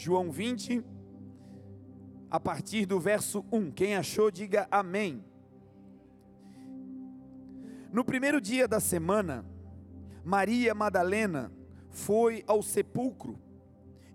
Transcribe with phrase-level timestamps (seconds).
[0.00, 0.82] João 20,
[2.30, 3.70] a partir do verso 1.
[3.72, 5.22] Quem achou, diga amém.
[7.92, 9.44] No primeiro dia da semana,
[10.24, 11.52] Maria Madalena
[11.90, 13.38] foi ao sepulcro,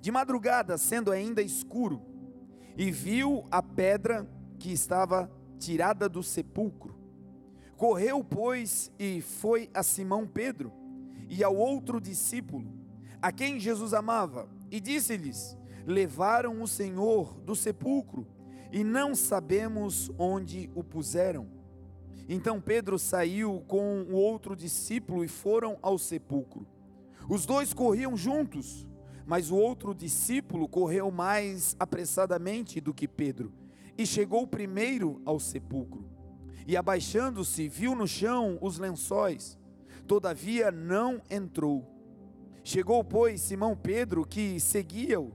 [0.02, 2.02] de madrugada, sendo ainda escuro,
[2.76, 4.28] e viu a pedra
[4.58, 6.96] que estava tirada do sepulcro.
[7.78, 10.74] Correu, pois, e foi a Simão Pedro
[11.30, 12.74] e ao outro discípulo,
[13.22, 15.56] a quem Jesus amava, e disse-lhes:
[15.86, 18.28] Levaram o Senhor do sepulcro
[18.72, 21.48] e não sabemos onde o puseram.
[22.28, 26.68] Então Pedro saiu com o outro discípulo e foram ao sepulcro.
[27.30, 28.88] Os dois corriam juntos,
[29.26, 33.54] mas o outro discípulo correu mais apressadamente do que Pedro
[33.98, 36.06] e chegou primeiro ao sepulcro.
[36.68, 39.58] E abaixando-se, viu no chão os lençóis,
[40.08, 41.86] todavia não entrou.
[42.64, 45.32] Chegou, pois, Simão Pedro, que seguia-o,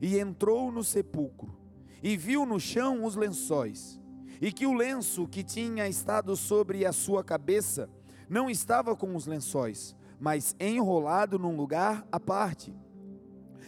[0.00, 1.54] e entrou no sepulcro,
[2.02, 4.00] e viu no chão os lençóis,
[4.40, 7.90] e que o lenço que tinha estado sobre a sua cabeça
[8.28, 12.74] não estava com os lençóis, mas enrolado num lugar à parte.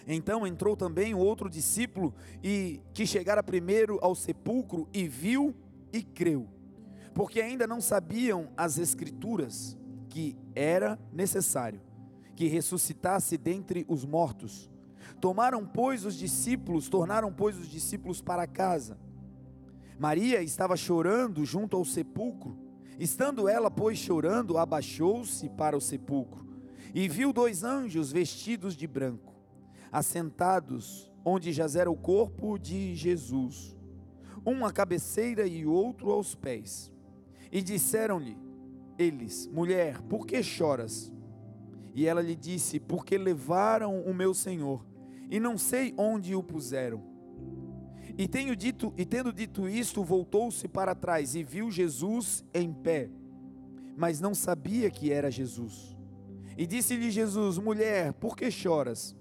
[0.06, 5.54] Então entrou também o outro discípulo e que chegara primeiro ao sepulcro e viu
[5.92, 6.48] e creu,
[7.14, 9.76] porque ainda não sabiam as escrituras
[10.08, 11.80] que era necessário
[12.34, 14.70] que ressuscitasse dentre os mortos.
[15.22, 18.98] Tomaram, pois, os discípulos, tornaram, pois, os discípulos para casa.
[19.96, 22.58] Maria estava chorando junto ao sepulcro.
[22.98, 26.44] Estando ela, pois, chorando, abaixou-se para o sepulcro
[26.92, 29.32] e viu dois anjos vestidos de branco,
[29.92, 33.76] assentados onde jazera o corpo de Jesus,
[34.44, 36.92] um à cabeceira e outro aos pés.
[37.52, 38.36] E disseram-lhe
[38.98, 41.12] eles: Mulher, por que choras?
[41.94, 44.90] E ela lhe disse: Porque levaram o meu Senhor
[45.32, 47.02] e não sei onde o puseram.
[48.18, 53.08] E, tenho dito, e tendo dito isto, voltou-se para trás e viu Jesus em pé,
[53.96, 55.96] mas não sabia que era Jesus.
[56.54, 59.16] E disse-lhe Jesus: Mulher, por que choras?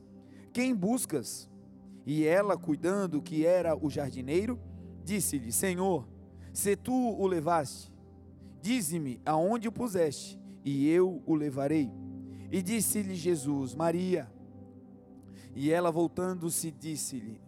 [0.51, 1.49] Quem buscas?
[2.05, 4.59] E ela, cuidando que era o jardineiro,
[5.05, 6.05] disse-lhe: Senhor,
[6.51, 7.89] se tu o levaste,
[8.61, 11.89] dize-me aonde o puseste, e eu o levarei.
[12.51, 14.29] E disse-lhe Jesus: Maria.
[15.55, 17.39] E ela, voltando-se, disse-lhe: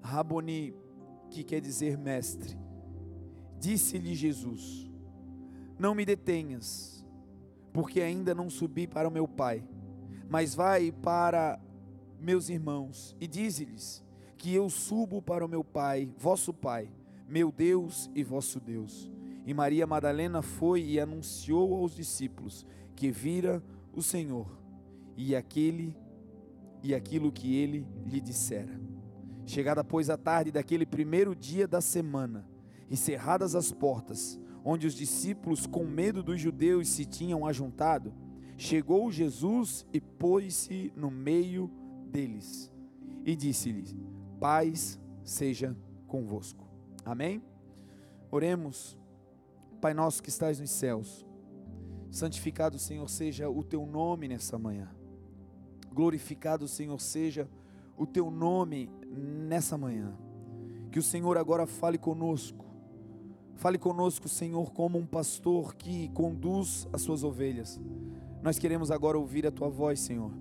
[0.00, 0.74] Raboni,
[1.30, 2.58] que quer dizer mestre.
[3.58, 4.90] Disse-lhe Jesus:
[5.78, 7.04] Não me detenhas,
[7.72, 9.64] porque ainda não subi para o meu Pai,
[10.28, 11.60] mas vai para
[12.20, 14.02] meus irmãos e dize-lhes
[14.36, 16.90] que eu subo para o meu Pai, vosso Pai,
[17.28, 19.10] meu Deus e vosso Deus.
[19.46, 23.62] E Maria Madalena foi e anunciou aos discípulos que vira
[23.92, 24.46] o Senhor
[25.16, 25.96] e aquele
[26.82, 28.80] e aquilo que ele lhe dissera.
[29.44, 32.48] Chegada, pois, a tarde daquele primeiro dia da semana,
[32.90, 38.12] e cerradas as portas, onde os discípulos, com medo dos judeus, se tinham ajuntado,
[38.56, 41.70] chegou Jesus e pôs-se no meio
[42.10, 42.72] deles,
[43.24, 43.96] e disse-lhes:
[44.38, 45.76] Paz seja
[46.06, 46.68] convosco.
[47.04, 47.42] Amém?
[48.30, 48.98] Oremos,
[49.80, 51.26] Pai nosso que estás nos céus,
[52.10, 54.88] santificado, Senhor, seja o teu nome nessa manhã,
[55.92, 57.48] glorificado, Senhor, seja
[57.96, 60.12] o teu nome nessa manhã.
[60.90, 62.64] Que o Senhor agora fale conosco.
[63.54, 67.80] Fale conosco, Senhor, como um pastor que conduz as suas ovelhas.
[68.42, 70.32] Nós queremos agora ouvir a tua voz, Senhor.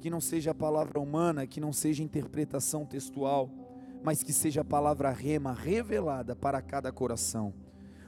[0.00, 3.50] Que não seja a palavra humana, que não seja interpretação textual,
[4.02, 7.52] mas que seja a palavra rema revelada para cada coração.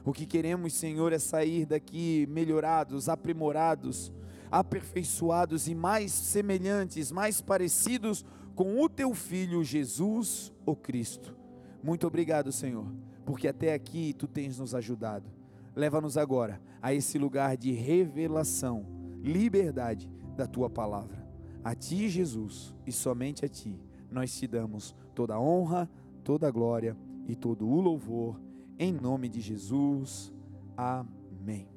[0.03, 4.11] O que queremos, Senhor, é sair daqui melhorados, aprimorados,
[4.51, 11.35] aperfeiçoados e mais semelhantes, mais parecidos com o teu filho Jesus, o Cristo.
[11.81, 12.85] Muito obrigado, Senhor,
[13.25, 15.29] porque até aqui tu tens nos ajudado.
[15.75, 18.85] Leva-nos agora a esse lugar de revelação,
[19.21, 21.25] liberdade da tua palavra.
[21.63, 23.79] A ti, Jesus, e somente a ti,
[24.11, 25.89] nós te damos toda a honra,
[26.23, 26.97] toda a glória
[27.27, 28.39] e todo o louvor,
[28.77, 30.33] em nome de Jesus.
[30.75, 31.67] Amém.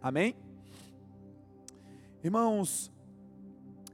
[0.00, 0.43] Amém?
[2.24, 2.90] Irmãos,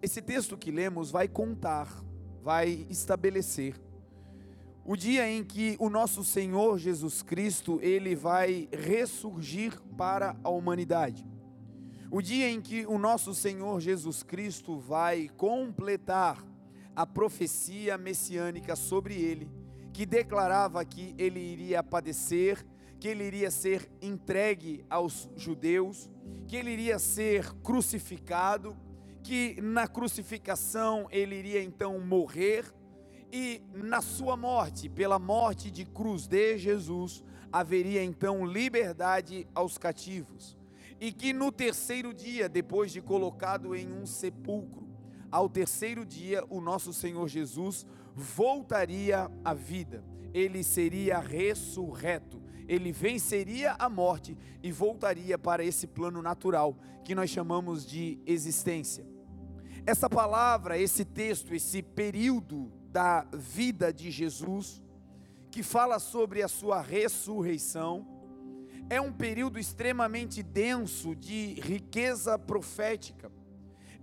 [0.00, 1.92] esse texto que lemos vai contar
[2.44, 3.74] vai estabelecer
[4.84, 11.26] o dia em que o nosso Senhor Jesus Cristo, ele vai ressurgir para a humanidade.
[12.08, 16.40] O dia em que o nosso Senhor Jesus Cristo vai completar
[16.94, 19.50] a profecia messiânica sobre ele,
[19.92, 22.64] que declarava que ele iria padecer,
[23.00, 26.10] que ele iria ser entregue aos judeus,
[26.46, 28.76] que ele iria ser crucificado,
[29.22, 32.64] que na crucificação ele iria então morrer
[33.32, 40.58] E na sua morte, pela morte de cruz de Jesus, haveria então liberdade aos cativos.
[41.00, 44.88] E que no terceiro dia, depois de colocado em um sepulcro,
[45.30, 50.04] ao terceiro dia o nosso Senhor Jesus voltaria à vida.
[50.34, 52.42] Ele seria ressurreto.
[52.70, 59.04] Ele venceria a morte e voltaria para esse plano natural que nós chamamos de existência.
[59.84, 64.80] Essa palavra, esse texto, esse período da vida de Jesus,
[65.50, 68.06] que fala sobre a sua ressurreição,
[68.88, 73.32] é um período extremamente denso de riqueza profética.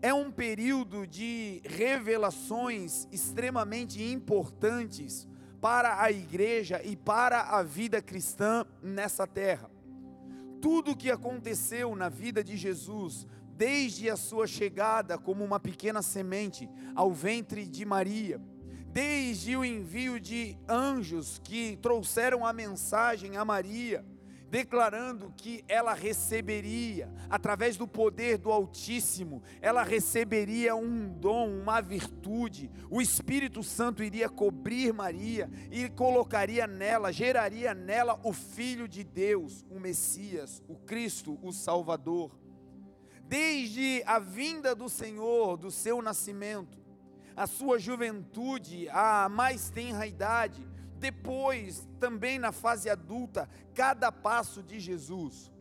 [0.01, 5.25] É um período de revelações extremamente importantes
[5.67, 9.69] para a igreja e para a vida cristã nessa terra.
[10.61, 16.01] Tudo o que aconteceu na vida de Jesus, desde a sua chegada como uma pequena
[16.01, 18.41] semente ao ventre de Maria,
[18.93, 24.05] desde o envio de anjos que trouxeram a mensagem a Maria,
[24.49, 32.71] declarando que ela receberia, através do poder do Altíssimo, ela receberia um dom, uma virtude,
[32.89, 39.65] o Espírito Santo iria cobrir Maria e colocaria nela, geraria nela o Filho de Deus,
[39.69, 42.37] o Messias, o Cristo, o Salvador.
[43.23, 46.77] Desde a vinda do Senhor, do seu nascimento,
[47.35, 50.65] a sua juventude, a mais tenra idade,
[50.99, 55.51] depois, também na fase adulta, cada passo de Jesus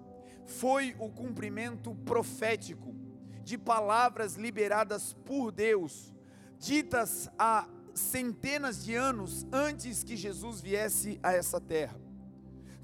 [0.47, 2.95] foi o cumprimento profético
[3.43, 6.15] de palavras liberadas por Deus,
[6.59, 11.99] ditas há centenas de anos antes que Jesus viesse a essa terra.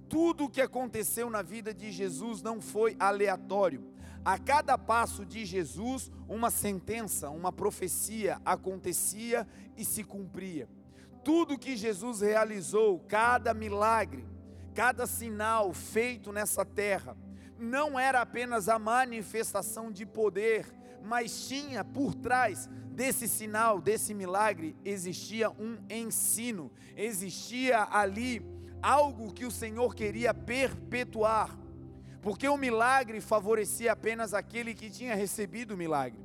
[0.09, 3.93] Tudo o que aconteceu na vida de Jesus não foi aleatório,
[4.25, 9.47] a cada passo de Jesus, uma sentença, uma profecia acontecia
[9.77, 10.69] e se cumpria.
[11.25, 14.25] Tudo que Jesus realizou, cada milagre,
[14.75, 17.17] cada sinal feito nessa terra,
[17.59, 20.67] não era apenas a manifestação de poder,
[21.03, 28.45] mas tinha por trás desse sinal, desse milagre, existia um ensino, existia ali
[28.83, 31.63] algo que o Senhor queria perpetuar
[32.23, 36.21] porque o milagre favorecia apenas aquele que tinha recebido o milagre.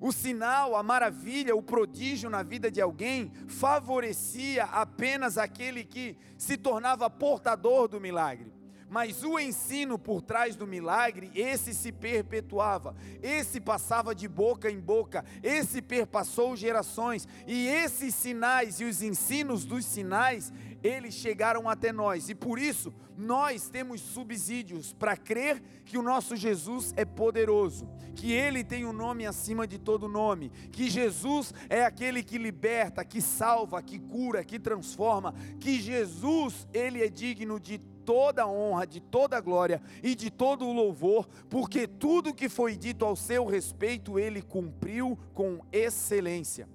[0.00, 6.56] O sinal, a maravilha, o prodígio na vida de alguém favorecia apenas aquele que se
[6.56, 8.50] tornava portador do milagre.
[8.88, 14.80] Mas o ensino por trás do milagre, esse se perpetuava, esse passava de boca em
[14.80, 21.92] boca, esse perpassou gerações, e esses sinais e os ensinos dos sinais, eles chegaram até
[21.92, 27.88] nós, e por isso nós temos subsídios para crer que o nosso Jesus é poderoso,
[28.14, 32.38] que ele tem o um nome acima de todo nome, que Jesus é aquele que
[32.38, 38.86] liberta, que salva, que cura, que transforma, que Jesus, ele é digno de toda honra,
[38.86, 43.44] de toda glória e de todo o louvor, porque tudo que foi dito ao seu
[43.46, 46.68] respeito ele cumpriu com excelência.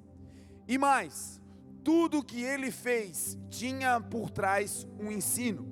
[0.67, 1.41] E mais,
[1.85, 5.71] tudo que ele fez tinha por trás um ensino.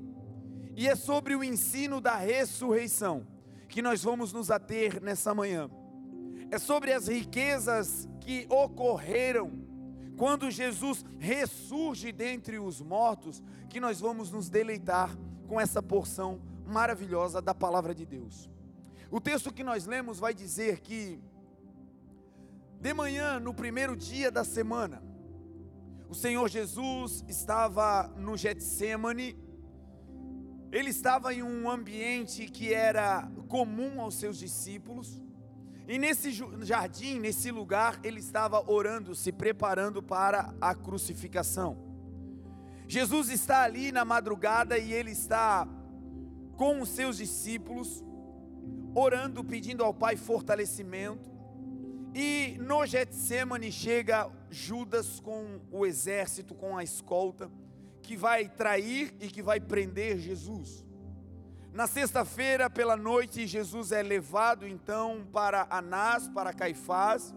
[0.75, 3.25] E é sobre o ensino da ressurreição
[3.67, 5.71] que nós vamos nos ater nessa manhã.
[6.51, 9.51] É sobre as riquezas que ocorreram
[10.15, 15.17] quando Jesus ressurge dentre os mortos que nós vamos nos deleitar
[15.47, 18.47] com essa porção maravilhosa da palavra de Deus.
[19.09, 21.19] O texto que nós lemos vai dizer que,
[22.79, 25.12] de manhã, no primeiro dia da semana,
[26.13, 29.35] o Senhor Jesus estava no Getsemane,
[30.71, 35.19] ele estava em um ambiente que era comum aos seus discípulos,
[35.87, 41.79] e nesse jardim, nesse lugar, ele estava orando, se preparando para a crucificação.
[42.87, 45.67] Jesus está ali na madrugada e ele está
[46.55, 48.03] com os seus discípulos,
[48.93, 51.32] orando, pedindo ao Pai fortalecimento.
[52.13, 57.49] E no Getsemane chega Judas com o exército, com a escolta,
[58.01, 60.85] que vai trair e que vai prender Jesus.
[61.73, 67.33] Na sexta-feira, pela noite, Jesus é levado então para Anás, para Caifás.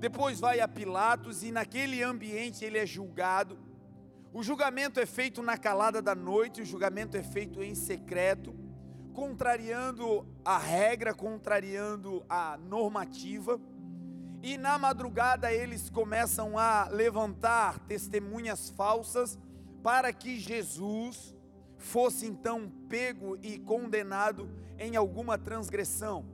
[0.00, 3.56] Depois vai a Pilatos e naquele ambiente ele é julgado.
[4.32, 8.52] O julgamento é feito na calada da noite, o julgamento é feito em secreto,
[9.12, 13.60] contrariando a regra, contrariando a normativa.
[14.44, 19.38] E na madrugada eles começam a levantar testemunhas falsas
[19.82, 21.34] para que Jesus
[21.78, 26.26] fosse então pego e condenado em alguma transgressão.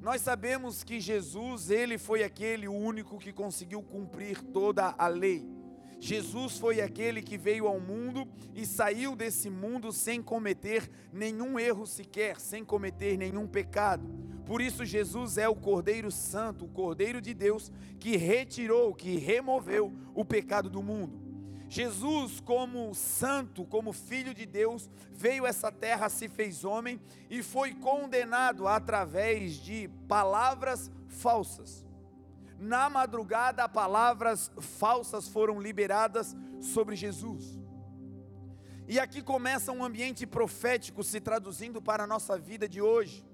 [0.00, 5.46] Nós sabemos que Jesus, ele foi aquele único que conseguiu cumprir toda a lei
[5.98, 11.86] Jesus foi aquele que veio ao mundo e saiu desse mundo sem cometer nenhum erro
[11.86, 14.06] sequer, sem cometer nenhum pecado.
[14.44, 19.92] Por isso, Jesus é o Cordeiro Santo, o Cordeiro de Deus, que retirou, que removeu
[20.14, 21.26] o pecado do mundo.
[21.68, 27.42] Jesus, como santo, como filho de Deus, veio a essa terra, se fez homem e
[27.42, 31.85] foi condenado através de palavras falsas.
[32.58, 37.58] Na madrugada, palavras falsas foram liberadas sobre Jesus.
[38.88, 43.26] E aqui começa um ambiente profético se traduzindo para a nossa vida de hoje.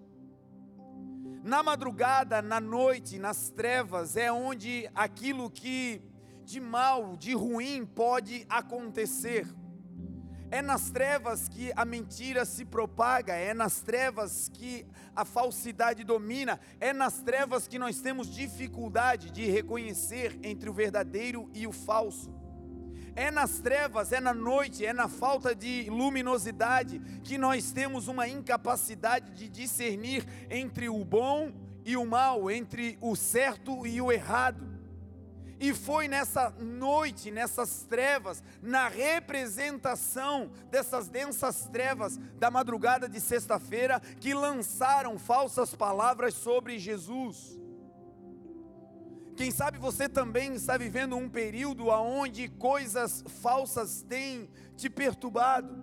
[1.43, 6.01] Na madrugada, na noite, nas trevas, é onde aquilo que
[6.45, 9.47] de mal, de ruim pode acontecer.
[10.53, 16.61] É nas trevas que a mentira se propaga, é nas trevas que a falsidade domina,
[16.79, 22.31] é nas trevas que nós temos dificuldade de reconhecer entre o verdadeiro e o falso.
[23.17, 28.29] É nas trevas, é na noite, é na falta de luminosidade que nós temos uma
[28.29, 31.51] incapacidade de discernir entre o bom
[31.83, 34.72] e o mal, entre o certo e o errado.
[35.63, 44.01] E foi nessa noite, nessas trevas, na representação dessas densas trevas da madrugada de sexta-feira,
[44.19, 47.57] que lançaram falsas palavras sobre Jesus.
[49.37, 55.81] Quem sabe você também está vivendo um período onde coisas falsas têm te perturbado.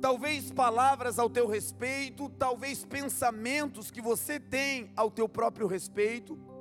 [0.00, 6.55] Talvez palavras ao teu respeito, talvez pensamentos que você tem ao teu próprio respeito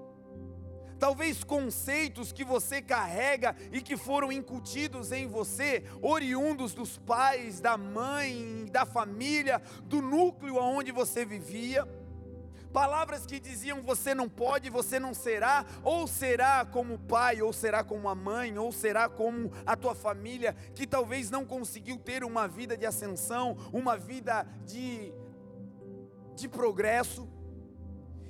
[1.05, 7.77] talvez conceitos que você carrega e que foram incutidos em você, oriundos dos pais, da
[7.77, 11.87] mãe, da família, do núcleo onde você vivia.
[12.73, 17.83] Palavras que diziam você não pode, você não será, ou será como pai, ou será
[17.83, 22.47] como a mãe, ou será como a tua família, que talvez não conseguiu ter uma
[22.47, 25.13] vida de ascensão, uma vida de,
[26.35, 27.34] de progresso.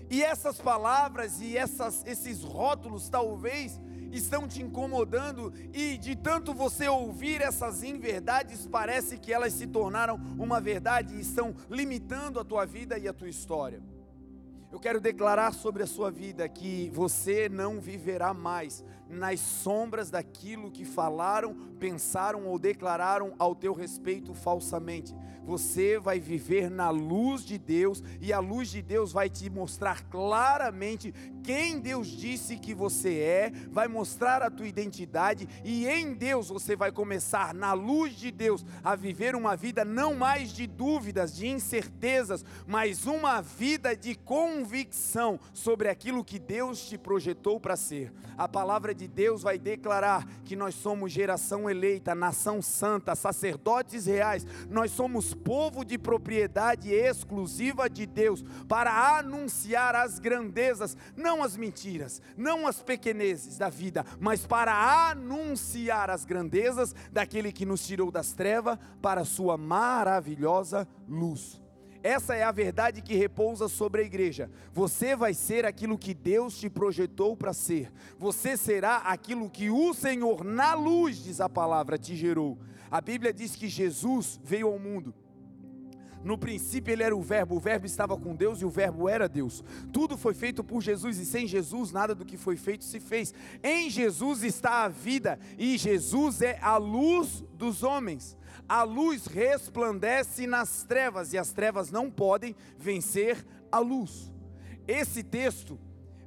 [0.10, 3.80] E essas palavras e essas, esses rótulos talvez
[4.12, 10.16] estão te incomodando e de tanto você ouvir essas inverdades, parece que elas se tornaram
[10.38, 13.82] uma verdade e estão limitando a tua vida e a tua história.
[14.72, 18.84] Eu quero declarar sobre a sua vida que você não viverá mais
[19.16, 25.16] nas sombras daquilo que falaram, pensaram ou declararam ao teu respeito falsamente.
[25.44, 30.04] Você vai viver na luz de Deus e a luz de Deus vai te mostrar
[30.10, 31.14] claramente
[31.46, 36.76] quem Deus disse que você é, vai mostrar a tua identidade e em Deus você
[36.76, 41.48] vai começar na luz de Deus a viver uma vida não mais de dúvidas, de
[41.48, 48.12] incertezas, mas uma vida de convicção sobre aquilo que Deus te projetou para ser.
[48.36, 54.46] A palavra de Deus vai declarar que nós somos geração eleita, nação santa, sacerdotes reais,
[54.70, 61.58] nós somos povo de propriedade exclusiva de Deus para anunciar as grandezas, não não as
[61.58, 68.10] mentiras, não as pequenezes da vida, mas para anunciar as grandezas daquele que nos tirou
[68.10, 71.62] das trevas para a sua maravilhosa luz.
[72.02, 74.50] Essa é a verdade que repousa sobre a igreja.
[74.72, 77.92] Você vai ser aquilo que Deus te projetou para ser.
[78.18, 82.58] Você será aquilo que o Senhor, na luz, diz a palavra, te gerou.
[82.90, 85.14] A Bíblia diz que Jesus veio ao mundo
[86.26, 89.30] no princípio ele era o Verbo, o Verbo estava com Deus e o Verbo era
[89.30, 89.64] Deus.
[89.94, 93.32] Tudo foi feito por Jesus e sem Jesus nada do que foi feito se fez.
[93.64, 98.36] Em Jesus está a vida e Jesus é a luz dos homens.
[98.68, 104.34] A luz resplandece nas trevas e as trevas não podem vencer a luz.
[104.88, 105.80] Esse texto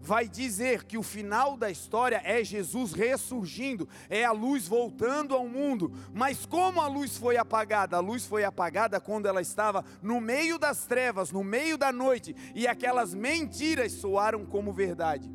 [0.08, 5.46] vai dizer que o final da história é Jesus ressurgindo, é a luz voltando ao
[5.46, 5.92] mundo.
[6.14, 7.98] Mas como a luz foi apagada?
[7.98, 12.34] A luz foi apagada quando ela estava no meio das trevas, no meio da noite,
[12.54, 15.30] e aquelas mentiras soaram como verdade.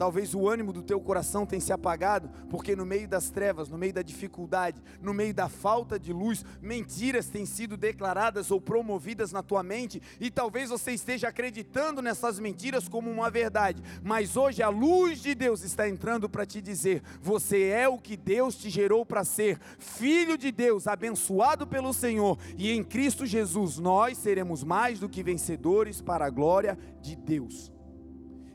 [0.00, 3.76] Talvez o ânimo do teu coração tenha se apagado, porque no meio das trevas, no
[3.76, 9.30] meio da dificuldade, no meio da falta de luz, mentiras têm sido declaradas ou promovidas
[9.30, 14.62] na tua mente, e talvez você esteja acreditando nessas mentiras como uma verdade, mas hoje
[14.62, 18.70] a luz de Deus está entrando para te dizer: você é o que Deus te
[18.70, 24.64] gerou para ser, filho de Deus, abençoado pelo Senhor, e em Cristo Jesus nós seremos
[24.64, 27.70] mais do que vencedores para a glória de Deus.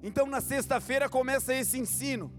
[0.08, 2.32] Então na sexta-feira começa esse ensino,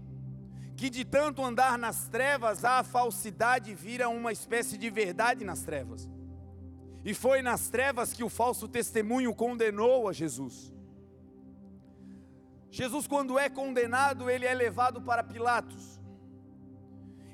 [0.77, 6.07] que de tanto andar nas trevas, a falsidade vira uma espécie de verdade nas trevas.
[7.03, 10.73] E foi nas trevas que o falso testemunho condenou a Jesus.
[12.71, 15.99] Jesus, quando é condenado, ele é levado para Pilatos.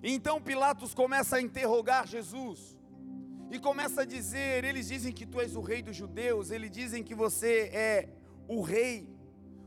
[0.02, 2.76] Então Pilatos começa a interrogar Jesus
[3.52, 7.04] e começa a dizer: eles dizem que tu és o rei dos judeus, eles dizem
[7.04, 8.10] que você é
[8.48, 9.13] o rei.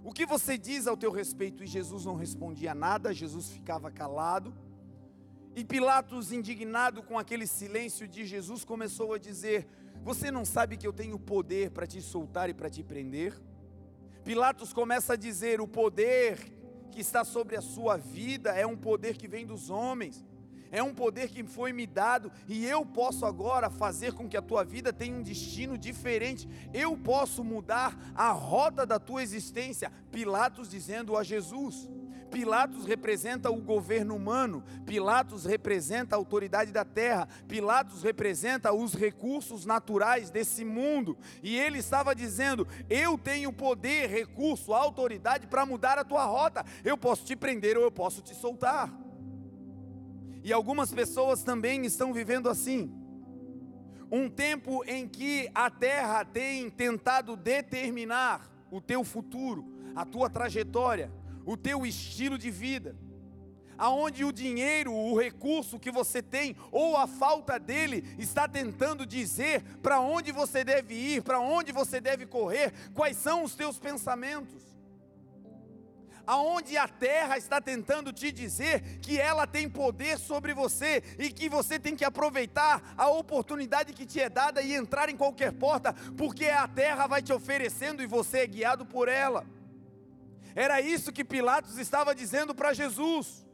[0.07, 1.65] O que você diz ao teu respeito?
[1.65, 4.55] E Jesus não respondia nada, Jesus ficava calado.
[5.57, 9.67] E Pilatos, indignado com aquele silêncio de Jesus, começou a dizer:
[10.05, 13.37] Você não sabe que eu tenho poder para te soltar e para te prender?
[14.25, 16.39] Pilatos começa a dizer: O poder
[16.93, 20.25] que está sobre a sua vida é um poder que vem dos homens
[20.71, 24.43] é um poder que foi me dado e eu posso agora fazer com que a
[24.43, 26.49] tua vida tenha um destino diferente.
[26.73, 29.93] Eu posso mudar a rota da tua existência.
[30.11, 31.89] Pilatos dizendo a Jesus.
[32.31, 39.65] Pilatos representa o governo humano, Pilatos representa a autoridade da terra, Pilatos representa os recursos
[39.65, 46.05] naturais desse mundo, e ele estava dizendo: Eu tenho poder, recurso, autoridade para mudar a
[46.05, 49.06] tua rota, eu posso te prender ou eu posso te soltar.
[50.47, 52.89] E algumas pessoas também estão vivendo assim.
[54.09, 61.11] Um tempo em que a terra tem tentado determinar o teu futuro, a tua trajetória,
[61.45, 62.95] o teu estilo de vida.
[63.77, 69.65] Aonde o dinheiro, o recurso que você tem ou a falta dele está tentando dizer
[69.83, 74.76] para onde você deve ir, para onde você deve correr, quais são os teus pensamentos
[76.27, 81.49] aonde a terra está tentando te dizer que ela tem poder sobre você e que
[81.49, 85.93] você tem que aproveitar a oportunidade que te é dada e entrar em qualquer porta,
[86.17, 89.47] porque a terra vai te oferecendo e você é guiado por ela.
[90.55, 93.46] Era isso que Pilatos estava dizendo para Jesus.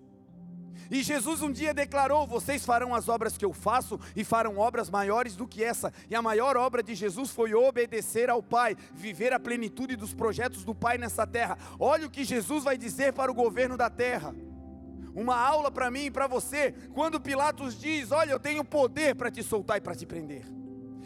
[0.92, 4.90] E Jesus um dia declarou: Vocês farão as obras que eu faço e farão obras
[4.90, 5.90] maiores do que essa.
[6.10, 10.64] E a maior obra de Jesus foi obedecer ao Pai, viver a plenitude dos projetos
[10.64, 11.56] do Pai nessa terra.
[11.80, 14.34] Olha o que Jesus vai dizer para o governo da terra.
[15.14, 19.30] Uma aula para mim e para você, quando Pilatos diz: Olha, eu tenho poder para
[19.30, 20.44] te soltar e para te prender,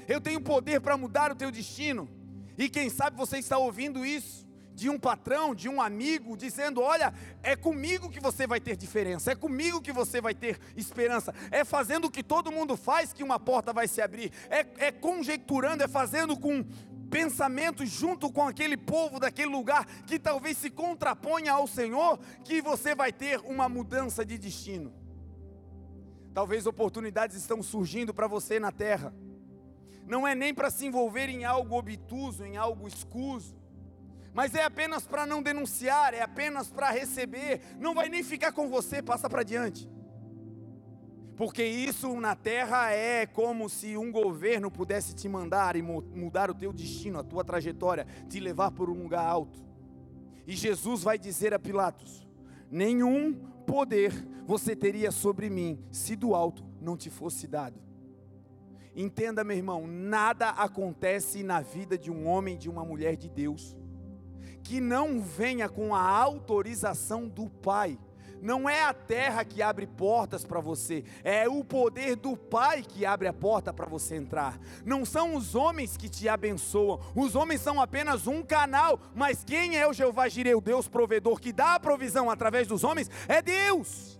[0.08, 2.08] eu tenho poder para mudar o teu destino,
[2.58, 4.45] e quem sabe você está ouvindo isso
[4.76, 7.12] de um patrão, de um amigo, dizendo: Olha,
[7.42, 11.64] é comigo que você vai ter diferença, é comigo que você vai ter esperança, é
[11.64, 15.82] fazendo o que todo mundo faz que uma porta vai se abrir, é, é conjecturando,
[15.82, 16.62] é fazendo com
[17.10, 22.94] pensamentos junto com aquele povo daquele lugar que talvez se contraponha ao Senhor, que você
[22.94, 24.92] vai ter uma mudança de destino.
[26.34, 29.14] Talvez oportunidades estão surgindo para você na terra.
[30.06, 33.56] Não é nem para se envolver em algo obtuso, em algo escuso
[34.36, 38.68] mas é apenas para não denunciar, é apenas para receber, não vai nem ficar com
[38.68, 39.88] você, passa para diante.
[41.34, 46.54] Porque isso na terra é como se um governo pudesse te mandar e mudar o
[46.54, 49.64] teu destino, a tua trajetória, te levar por um lugar alto.
[50.46, 52.28] E Jesus vai dizer a Pilatos:
[52.70, 53.32] Nenhum
[53.66, 54.12] poder
[54.44, 57.80] você teria sobre mim se do alto não te fosse dado.
[58.94, 63.74] Entenda, meu irmão, nada acontece na vida de um homem, de uma mulher de Deus
[64.66, 67.96] que não venha com a autorização do Pai.
[68.42, 73.06] Não é a terra que abre portas para você, é o poder do Pai que
[73.06, 74.58] abre a porta para você entrar.
[74.84, 79.78] Não são os homens que te abençoam, os homens são apenas um canal, mas quem
[79.78, 83.10] é o Jeová Jireh, o Deus provedor que dá a provisão através dos homens?
[83.26, 84.15] É Deus.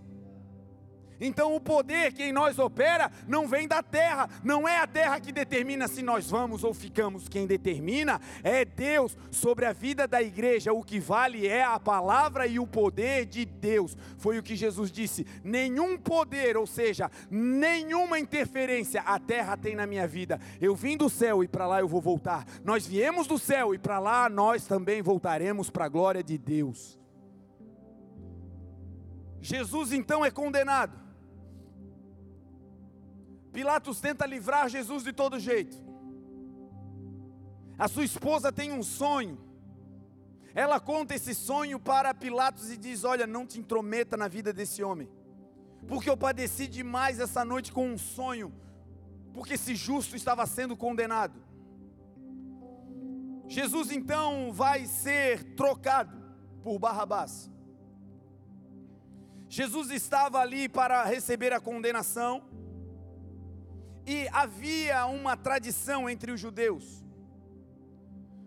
[1.20, 5.18] Então o poder que em nós opera não vem da terra, não é a terra
[5.20, 10.22] que determina se nós vamos ou ficamos, quem determina é Deus sobre a vida da
[10.22, 13.96] igreja, o que vale é a palavra e o poder de Deus.
[14.18, 19.86] Foi o que Jesus disse: nenhum poder, ou seja, nenhuma interferência a terra tem na
[19.86, 20.40] minha vida.
[20.60, 22.46] Eu vim do céu e para lá eu vou voltar.
[22.64, 26.98] Nós viemos do céu e para lá nós também voltaremos para a glória de Deus.
[29.40, 31.05] Jesus então é condenado
[33.56, 35.78] Pilatos tenta livrar Jesus de todo jeito.
[37.78, 39.38] A sua esposa tem um sonho.
[40.54, 44.82] Ela conta esse sonho para Pilatos e diz: Olha, não te intrometa na vida desse
[44.82, 45.08] homem,
[45.88, 48.52] porque eu padeci demais essa noite com um sonho,
[49.32, 51.42] porque esse justo estava sendo condenado.
[53.48, 56.14] Jesus então vai ser trocado
[56.62, 57.50] por Barrabás.
[59.48, 62.44] Jesus estava ali para receber a condenação,
[64.06, 67.04] e havia uma tradição entre os judeus.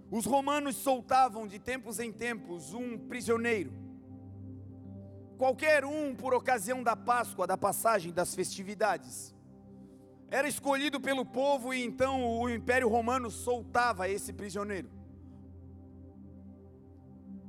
[0.09, 3.71] Os romanos soltavam de tempos em tempos um prisioneiro.
[5.37, 9.35] Qualquer um por ocasião da Páscoa, da passagem das festividades.
[10.31, 14.89] Era escolhido pelo povo e então o Império Romano soltava esse prisioneiro.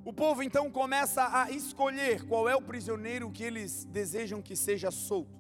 [0.04, 4.90] O povo então começa a escolher qual é o prisioneiro que eles desejam que seja
[4.90, 5.39] solto.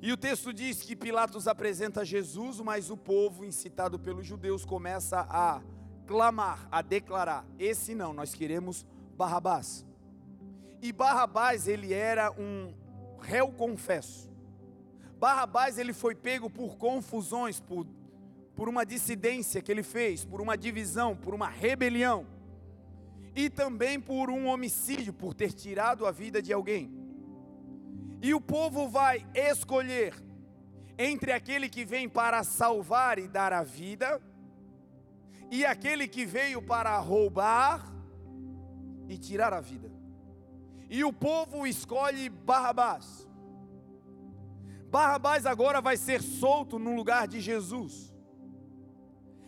[0.00, 5.26] E o texto diz que Pilatos apresenta Jesus, mas o povo, incitado pelos judeus, começa
[5.28, 5.60] a
[6.06, 9.84] clamar, a declarar: esse não, nós queremos Barrabás.
[10.80, 12.72] E Barrabás, ele era um
[13.20, 14.30] réu confesso.
[15.18, 17.84] Barrabás, ele foi pego por confusões, por,
[18.54, 22.24] por uma dissidência que ele fez, por uma divisão, por uma rebelião.
[23.34, 26.97] E também por um homicídio, por ter tirado a vida de alguém.
[28.20, 30.14] E o povo vai escolher
[30.98, 34.20] entre aquele que vem para salvar e dar a vida,
[35.50, 37.90] e aquele que veio para roubar
[39.08, 39.90] e tirar a vida.
[40.90, 43.26] E o povo escolhe Barrabás.
[44.90, 48.12] Barrabás agora vai ser solto no lugar de Jesus.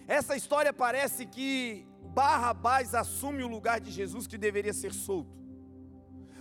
[0.06, 5.39] Essa história parece que Barrabás assume o lugar de Jesus que deveria ser solto.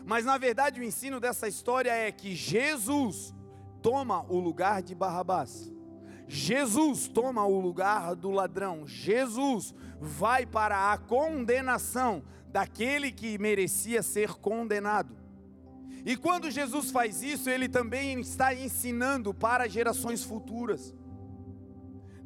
[0.05, 3.33] Mas na verdade o ensino dessa história é que Jesus
[3.81, 5.71] toma o lugar de Barrabás.
[6.27, 8.85] Jesus toma o lugar do ladrão.
[8.85, 15.17] Jesus vai para a condenação daquele que merecia ser condenado.
[16.05, 20.93] E quando Jesus faz isso, ele também está ensinando para gerações futuras.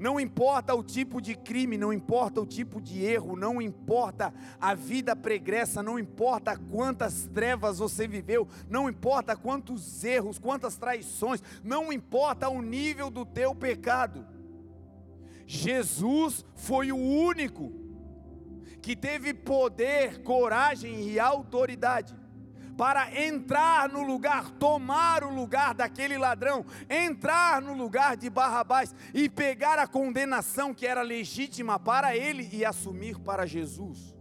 [0.03, 4.75] Não importa o tipo de crime, não importa o tipo de erro, não importa a
[4.75, 11.89] vida pregressa, não importa quantas trevas você viveu, não importa quantos erros, quantas traições, não
[11.89, 14.27] importa o nível do teu pecado.
[15.47, 17.71] Jesus foi o único
[18.81, 22.13] que teve poder, coragem e autoridade
[22.77, 29.29] para entrar no lugar, tomar o lugar daquele ladrão, entrar no lugar de Barrabás e
[29.29, 34.15] pegar a condenação que era legítima para ele e assumir para Jesus.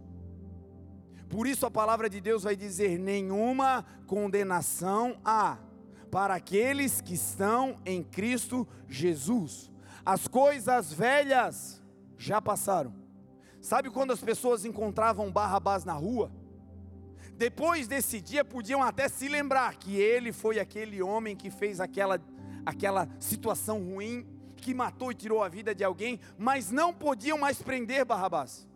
[1.29, 5.57] Por isso a palavra de Deus vai dizer: nenhuma condenação há
[6.11, 9.71] para aqueles que estão em Cristo Jesus.
[10.05, 11.81] As coisas velhas
[12.17, 12.93] já passaram.
[13.59, 16.31] Sabe quando as pessoas encontravam Barrabás na rua?
[17.35, 22.21] Depois desse dia, podiam até se lembrar que ele foi aquele homem que fez aquela,
[22.65, 27.61] aquela situação ruim, que matou e tirou a vida de alguém, mas não podiam mais
[27.61, 28.67] prender Barrabás.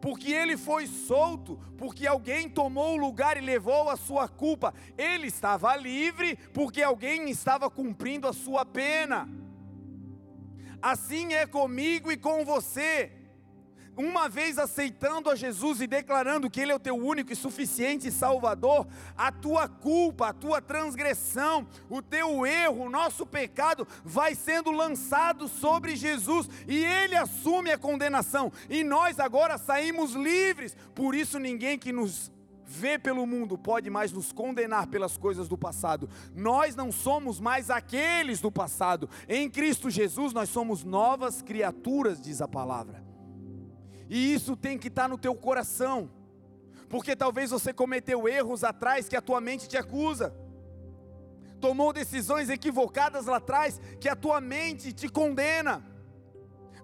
[0.00, 4.72] Porque ele foi solto, porque alguém tomou o lugar e levou a sua culpa.
[4.96, 9.28] Ele estava livre, porque alguém estava cumprindo a sua pena.
[10.80, 13.17] Assim é comigo e com você
[13.98, 18.12] uma vez aceitando a Jesus e declarando que Ele é o teu único e suficiente
[18.12, 24.70] Salvador, a tua culpa, a tua transgressão, o teu erro, o nosso pecado vai sendo
[24.70, 30.76] lançado sobre Jesus e Ele assume a condenação e nós agora saímos livres.
[30.94, 32.30] Por isso, ninguém que nos
[32.64, 36.08] vê pelo mundo pode mais nos condenar pelas coisas do passado.
[36.34, 39.08] Nós não somos mais aqueles do passado.
[39.26, 43.07] Em Cristo Jesus nós somos novas criaturas, diz a palavra.
[44.08, 46.10] E isso tem que estar tá no teu coração.
[46.88, 50.34] Porque talvez você cometeu erros atrás que a tua mente te acusa.
[51.60, 55.84] Tomou decisões equivocadas lá atrás que a tua mente te condena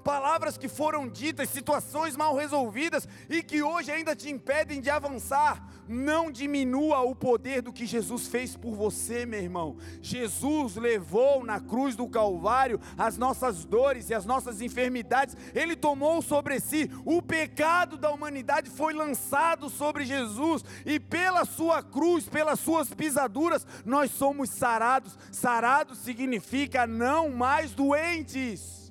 [0.04, 5.66] palavras que foram ditas, situações mal resolvidas e que hoje ainda te impedem de avançar.
[5.88, 9.76] Não diminua o poder do que Jesus fez por você, meu irmão.
[10.00, 16.22] Jesus levou na cruz do Calvário as nossas dores e as nossas enfermidades, ele tomou
[16.22, 16.90] sobre si.
[17.04, 23.66] O pecado da humanidade foi lançado sobre Jesus e pela sua cruz, pelas suas pisaduras,
[23.84, 25.18] nós somos sarados.
[25.32, 28.83] Sarados significa não mais doentes.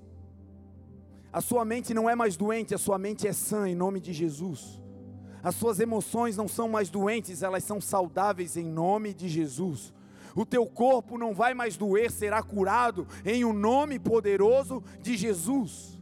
[1.33, 4.13] A sua mente não é mais doente, a sua mente é sã em nome de
[4.13, 4.79] Jesus.
[5.41, 9.91] As suas emoções não são mais doentes, elas são saudáveis em nome de Jesus.
[10.35, 15.17] O teu corpo não vai mais doer, será curado em o um nome poderoso de
[15.17, 15.99] Jesus.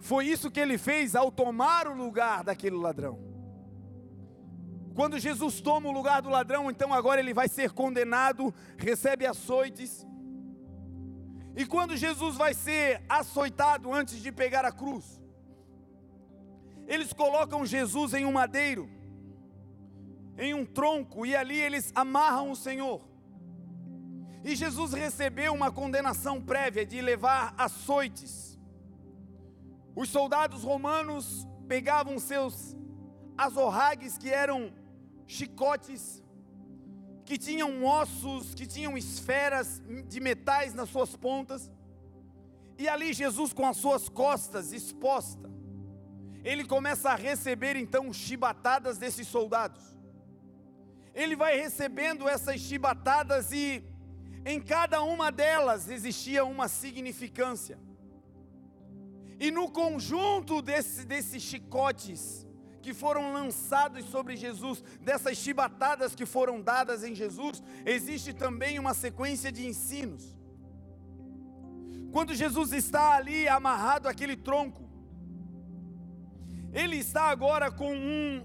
[0.00, 3.18] Foi isso que ele fez ao tomar o lugar daquele ladrão.
[4.94, 10.06] Quando Jesus toma o lugar do ladrão, então agora ele vai ser condenado, recebe açoites,
[11.56, 15.20] e quando Jesus vai ser açoitado antes de pegar a cruz,
[16.86, 18.88] eles colocam Jesus em um madeiro,
[20.36, 23.00] em um tronco, e ali eles amarram o Senhor.
[24.42, 28.58] E Jesus recebeu uma condenação prévia de levar açoites.
[29.94, 32.76] Os soldados romanos pegavam seus
[33.38, 34.72] azorragues, que eram
[35.26, 36.22] chicotes,
[37.24, 41.70] que tinham ossos, que tinham esferas de metais nas suas pontas.
[42.76, 45.50] E ali Jesus com as suas costas exposta,
[46.42, 49.82] ele começa a receber então chibatadas desses soldados.
[51.14, 53.82] Ele vai recebendo essas chibatadas e
[54.46, 57.78] Em cada uma delas existia uma significância.
[59.40, 62.43] E no conjunto desse, desses chicotes
[62.84, 68.92] que foram lançados sobre Jesus, dessas chibatadas que foram dadas em Jesus, existe também uma
[68.92, 70.36] sequência de ensinos.
[72.12, 74.84] Quando Jesus está ali amarrado àquele tronco,
[76.74, 78.44] ele está agora com um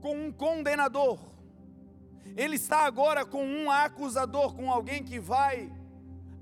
[0.00, 1.18] com um condenador.
[2.36, 5.72] Ele está agora com um acusador, com alguém que vai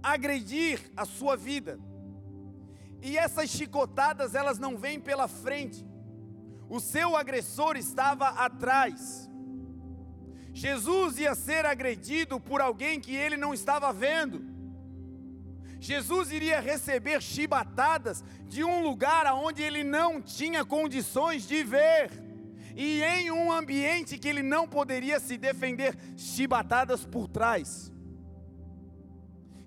[0.03, 1.81] agredir a sua vida.
[3.01, 5.94] E essas chicotadas, elas não vêm pela frente.
[6.69, 9.29] O seu agressor estava atrás.
[10.53, 14.45] Jesus ia ser agredido por alguém que ele não estava vendo.
[15.81, 22.11] Jesus iria receber chibatadas de um lugar aonde ele não tinha condições de ver.
[22.77, 27.93] E em um ambiente que ele não poderia se defender, chibatadas por trás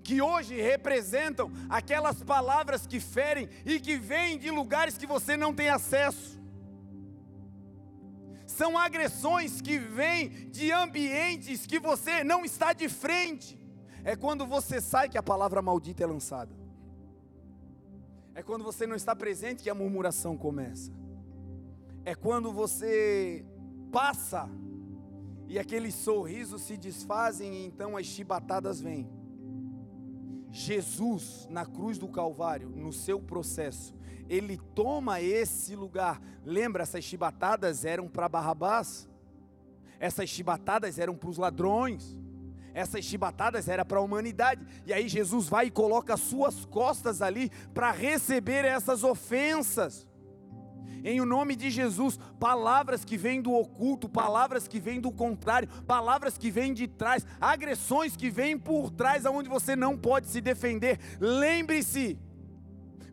[0.08, 5.52] que hoje representam aquelas palavras que ferem e que vêm de lugares que você não
[5.52, 6.40] tem acesso.
[8.58, 13.56] São agressões que vêm de ambientes que você não está de frente.
[14.02, 16.52] É quando você sai que a palavra maldita é lançada.
[18.34, 20.90] É quando você não está presente que a murmuração começa.
[22.04, 23.46] É quando você
[23.92, 24.50] passa
[25.46, 29.08] e aqueles sorrisos se desfazem e então as chibatadas vêm.
[30.50, 33.94] Jesus, na cruz do Calvário, no seu processo,
[34.28, 36.20] ele toma esse lugar.
[36.44, 39.08] Lembra, essas chibatadas eram para Barrabás,
[39.98, 42.18] essas chibatadas eram para os ladrões,
[42.74, 44.64] essas chibatadas eram para a humanidade.
[44.86, 50.06] E aí Jesus vai e coloca as suas costas ali para receber essas ofensas
[51.04, 55.68] em o nome de Jesus, palavras que vêm do oculto, palavras que vêm do contrário,
[55.86, 60.40] palavras que vêm de trás, agressões que vêm por trás, aonde você não pode se
[60.40, 60.98] defender.
[61.20, 62.18] Lembre-se,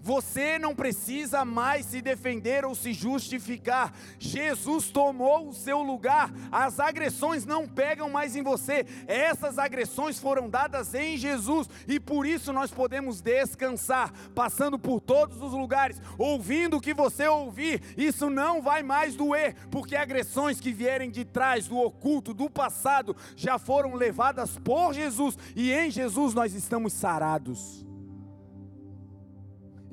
[0.05, 3.91] você não precisa mais se defender ou se justificar.
[4.19, 6.31] Jesus tomou o seu lugar.
[6.51, 8.85] As agressões não pegam mais em você.
[9.07, 15.41] Essas agressões foram dadas em Jesus e por isso nós podemos descansar, passando por todos
[15.41, 17.81] os lugares, ouvindo o que você ouvir.
[17.97, 23.15] Isso não vai mais doer, porque agressões que vierem de trás, do oculto, do passado,
[23.35, 27.84] já foram levadas por Jesus e em Jesus nós estamos sarados.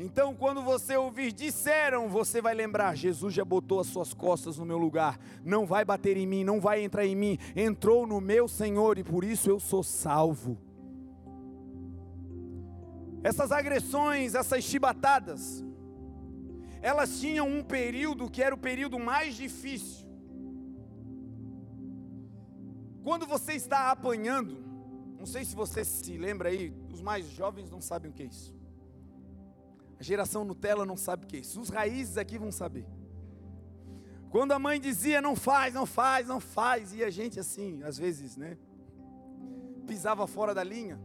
[0.05, 4.67] Então, quando você ouvir disseram, você vai lembrar: Jesus já botou as suas costas no
[4.67, 8.49] meu lugar, não vai bater em mim, não vai entrar em mim, entrou no meu
[8.49, 10.59] Senhor e por isso eu sou salvo.
[13.23, 15.65] Essas agressões, essas chibatadas,
[16.81, 20.05] elas tinham um período que era o período mais difícil.
[23.05, 24.65] Quando você está apanhando,
[25.17, 28.27] não sei se você se lembra aí, os mais jovens não sabem o que é
[28.27, 28.62] isso.
[30.03, 31.61] A geração Nutella não sabe o que é isso.
[31.61, 32.85] Os raízes aqui vão saber.
[34.33, 37.99] Quando a mãe dizia não faz, não faz, não faz, e a gente assim, às
[37.99, 38.59] vezes, né,
[39.87, 41.01] pisava fora da linha.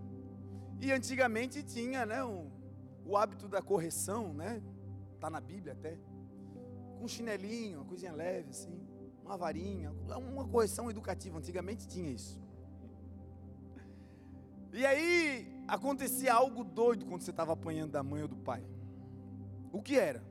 [0.81, 2.49] E antigamente tinha, né, um,
[3.05, 4.63] o hábito da correção, né,
[5.19, 5.99] tá na Bíblia até,
[6.97, 8.81] com chinelinho, uma coisinha leve assim,
[9.23, 11.37] uma varinha, uma correção educativa.
[11.37, 12.41] Antigamente tinha isso.
[14.73, 18.65] E aí acontecia algo doido quando você estava apanhando da mãe ou do pai.
[19.71, 20.21] O que era?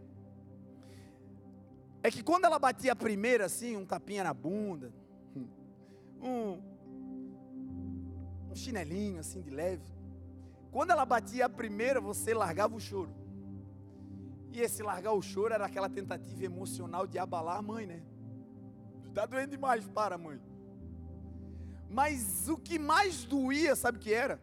[2.03, 4.93] É que quando ela batia a primeira, assim, um tapinha na bunda,
[6.23, 6.61] um,
[8.51, 9.85] um chinelinho, assim, de leve.
[10.71, 13.15] Quando ela batia a primeira, você largava o choro.
[14.53, 18.03] E esse largar o choro era aquela tentativa emocional de abalar a mãe, né?
[19.09, 20.41] Está doendo demais, para, mãe.
[21.91, 24.41] Mas o que mais doía, sabe o que era?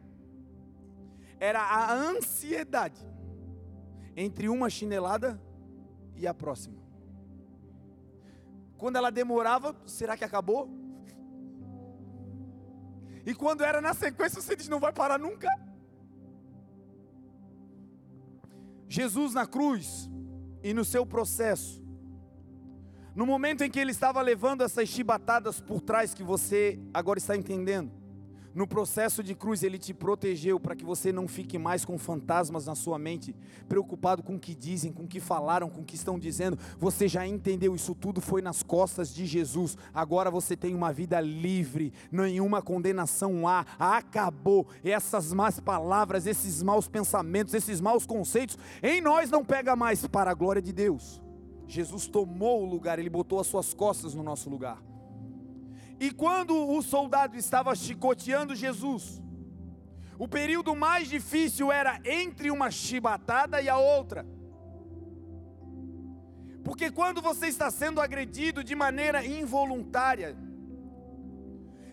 [1.39, 3.12] Era a ansiedade
[4.15, 5.41] entre uma chinelada
[6.15, 6.77] e a próxima.
[8.77, 10.69] Quando ela demorava, será que acabou?
[13.25, 15.47] E quando era na sequência, você diz: não vai parar nunca.
[18.89, 20.09] Jesus na cruz
[20.61, 21.83] e no seu processo,
[23.15, 27.35] no momento em que ele estava levando essas chibatadas por trás que você agora está
[27.35, 27.91] entendendo,
[28.55, 32.67] no processo de cruz, Ele te protegeu para que você não fique mais com fantasmas
[32.67, 33.35] na sua mente,
[33.67, 36.57] preocupado com o que dizem, com o que falaram, com o que estão dizendo.
[36.77, 39.75] Você já entendeu, isso tudo foi nas costas de Jesus.
[39.93, 43.65] Agora você tem uma vida livre, nenhuma condenação há.
[43.79, 44.67] Acabou.
[44.83, 50.29] Essas más palavras, esses maus pensamentos, esses maus conceitos, em nós não pega mais para
[50.29, 51.21] a glória de Deus.
[51.67, 54.92] Jesus tomou o lugar, Ele botou as suas costas no nosso lugar.
[56.05, 59.03] E quando o soldado estava chicoteando Jesus,
[60.17, 64.25] O período mais difícil era entre uma chibatada e a outra.
[66.63, 70.37] Porque quando você está sendo agredido de maneira involuntária,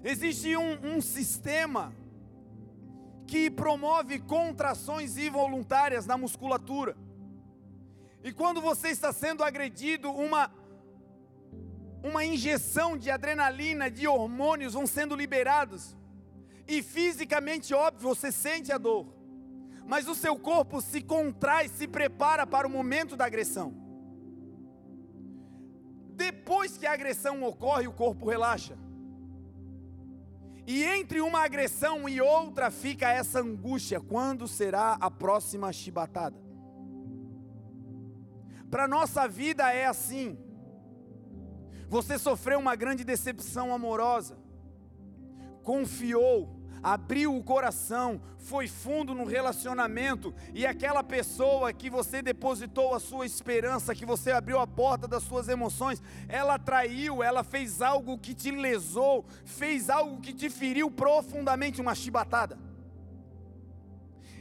[0.05, 1.92] existe um, um sistema
[3.27, 6.96] que promove contrações involuntárias na musculatura.
[8.23, 10.53] E quando você está sendo agredido, uma
[12.03, 15.97] uma injeção de adrenalina, de hormônios vão sendo liberados.
[16.67, 19.07] E fisicamente, óbvio, você sente a dor.
[19.87, 23.75] Mas o seu corpo se contrai, se prepara para o momento da agressão.
[26.15, 28.79] Depois que a agressão ocorre, o corpo relaxa.
[30.67, 36.37] E entre uma agressão e outra fica essa angústia: quando será a próxima chibatada?
[38.71, 40.39] Para nossa vida é assim.
[41.90, 44.38] Você sofreu uma grande decepção amorosa,
[45.64, 46.48] confiou,
[46.81, 53.26] abriu o coração, foi fundo no relacionamento, e aquela pessoa que você depositou a sua
[53.26, 58.35] esperança, que você abriu a porta das suas emoções, ela traiu, ela fez algo que
[58.35, 62.57] te lesou, fez algo que te feriu profundamente, uma chibatada.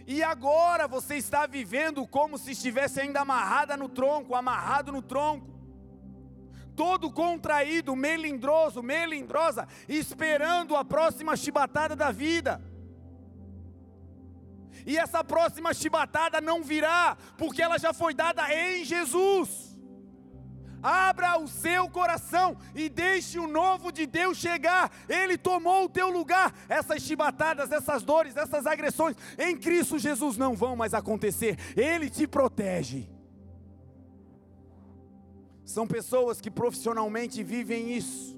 [0.06, 5.59] E agora você está vivendo como se estivesse ainda amarrada no tronco, amarrado no tronco
[6.80, 12.62] todo contraído, melindroso, melindrosa, esperando a próxima chibatada da vida.
[14.86, 19.78] E essa próxima chibatada não virá, porque ela já foi dada em Jesus.
[20.82, 24.90] Abra o seu coração e deixe o novo de Deus chegar.
[25.10, 26.56] Ele tomou o teu lugar.
[26.70, 31.58] Essas chibatadas, essas dores, essas agressões em Cristo Jesus não vão mais acontecer.
[31.76, 33.19] Ele te protege.
[35.70, 38.36] São pessoas que profissionalmente vivem isso,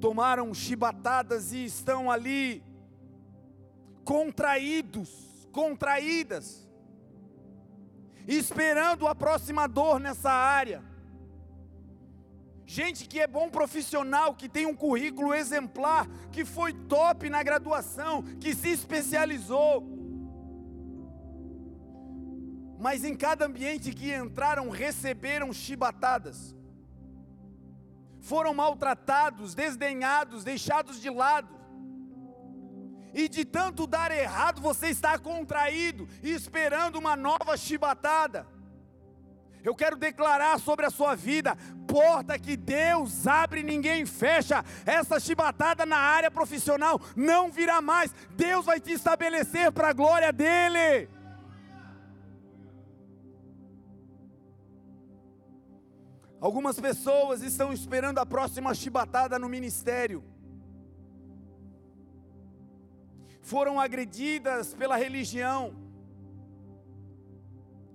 [0.00, 2.62] tomaram chibatadas e estão ali
[4.04, 6.64] contraídos, contraídas,
[8.28, 10.80] esperando a próxima dor nessa área.
[12.64, 18.22] Gente que é bom profissional, que tem um currículo exemplar, que foi top na graduação,
[18.22, 19.82] que se especializou,
[22.84, 26.54] mas em cada ambiente que entraram receberam chibatadas,
[28.20, 31.48] foram maltratados, desdenhados, deixados de lado.
[33.14, 38.46] E de tanto dar errado, você está contraído esperando uma nova chibatada.
[39.62, 41.56] Eu quero declarar sobre a sua vida:
[41.88, 44.62] porta que Deus abre, ninguém fecha.
[44.84, 48.14] Essa chibatada na área profissional não virá mais.
[48.36, 51.08] Deus vai te estabelecer para a glória dEle.
[56.46, 60.22] Algumas pessoas estão esperando a próxima chibatada no ministério.
[63.40, 65.74] Foram agredidas pela religião.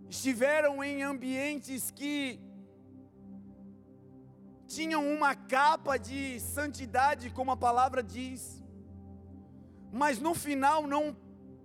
[0.10, 2.40] Estiveram em ambientes que
[4.66, 8.64] tinham uma capa de santidade, como a palavra diz,
[9.92, 11.16] mas no final não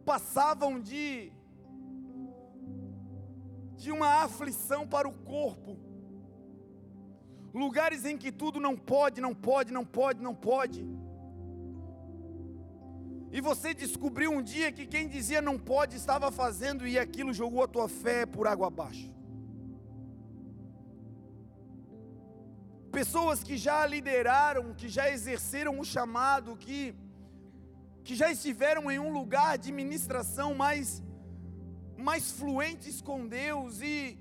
[0.05, 1.33] passavam de
[3.75, 5.84] de uma aflição para o corpo
[7.63, 10.85] lugares em que tudo não pode, não pode, não pode, não pode.
[13.31, 17.63] E você descobriu um dia que quem dizia não pode estava fazendo e aquilo jogou
[17.63, 19.13] a tua fé por água abaixo.
[22.91, 26.95] Pessoas que já lideraram, que já exerceram o chamado, que,
[28.05, 31.03] que já estiveram em um lugar de ministração mais,
[31.97, 34.17] mais fluentes com Deus e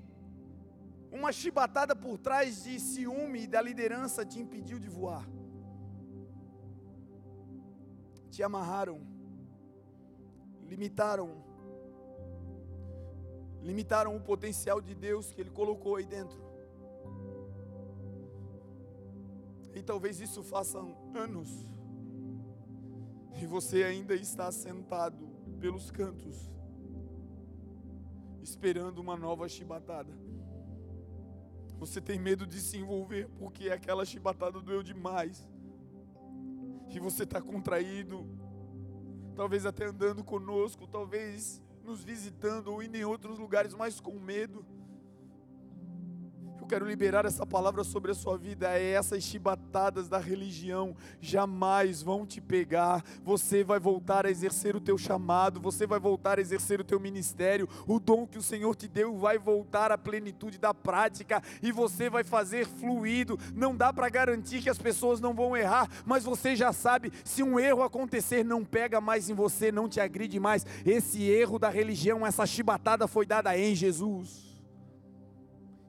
[1.14, 5.24] uma chibatada por trás de ciúme da liderança te impediu de voar.
[8.32, 9.00] Te amarraram,
[10.66, 11.30] limitaram,
[13.62, 16.42] limitaram o potencial de Deus que Ele colocou aí dentro.
[19.72, 20.78] E talvez isso faça
[21.14, 21.48] anos,
[23.40, 25.28] e você ainda está sentado
[25.60, 26.50] pelos cantos,
[28.42, 30.23] esperando uma nova chibatada.
[31.78, 35.48] Você tem medo de se envolver porque aquela chibatada doeu demais.
[36.88, 38.26] E você está contraído,
[39.34, 44.64] talvez até andando conosco, talvez nos visitando ou indo em outros lugares, mas com medo.
[46.64, 48.72] Eu quero liberar essa palavra sobre a sua vida.
[48.72, 53.04] É essas chibatadas da religião jamais vão te pegar.
[53.22, 56.98] Você vai voltar a exercer o teu chamado, você vai voltar a exercer o teu
[56.98, 57.68] ministério.
[57.86, 62.08] O dom que o Senhor te deu vai voltar à plenitude da prática e você
[62.08, 63.38] vai fazer fluido.
[63.54, 67.42] Não dá para garantir que as pessoas não vão errar, mas você já sabe, se
[67.42, 70.64] um erro acontecer, não pega mais em você, não te agride mais.
[70.86, 74.53] Esse erro da religião, essa chibatada foi dada em Jesus.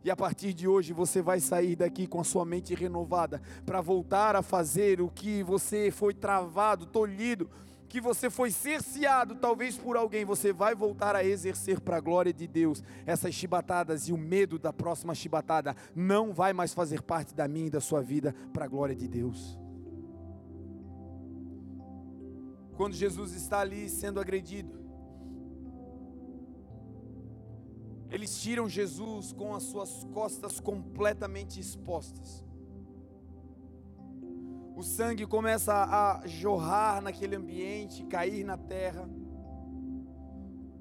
[0.05, 3.81] E a partir de hoje você vai sair daqui com a sua mente renovada para
[3.81, 7.49] voltar a fazer o que você foi travado, tolhido,
[7.89, 12.31] que você foi cerceado talvez por alguém, você vai voltar a exercer para a glória
[12.31, 12.83] de Deus.
[13.03, 17.65] Essas chibatadas e o medo da próxima chibatada não vai mais fazer parte da minha
[17.65, 19.57] e da sua vida para a glória de Deus.
[22.77, 24.84] Quando Jesus está ali sendo agredido,
[28.09, 32.43] Eles tiram Jesus com as suas costas completamente expostas.
[34.75, 39.09] O sangue começa a jorrar naquele ambiente, cair na terra.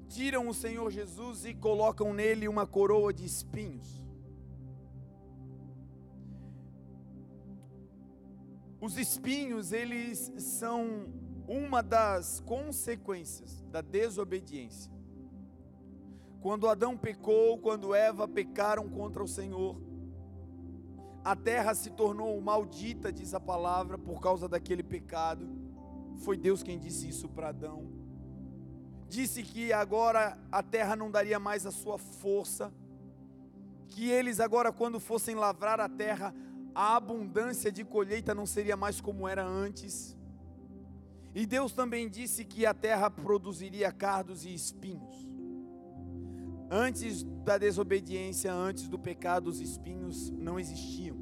[0.09, 4.03] Tiram o Senhor Jesus e colocam nele uma coroa de espinhos.
[8.79, 11.07] Os espinhos, eles são
[11.47, 14.94] uma das consequências da desobediência.
[16.45, 19.81] Quando Adão pecou, quando Eva pecaram contra o Senhor,
[21.23, 25.49] a terra se tornou maldita, diz a palavra, por causa daquele pecado.
[26.17, 27.89] Foi Deus quem disse isso para Adão.
[29.09, 32.71] Disse que agora a terra não daria mais a sua força,
[33.87, 36.31] que eles agora, quando fossem lavrar a terra,
[36.75, 40.15] a abundância de colheita não seria mais como era antes.
[41.33, 45.34] E Deus também disse que a terra produziria cardos e espinhos.
[46.69, 51.17] Antes da desobediência, antes do pecado, os espinhos não existiam.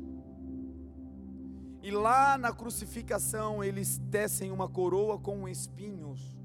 [1.81, 6.37] E lá na crucificação, eles tecem uma coroa com espinhos.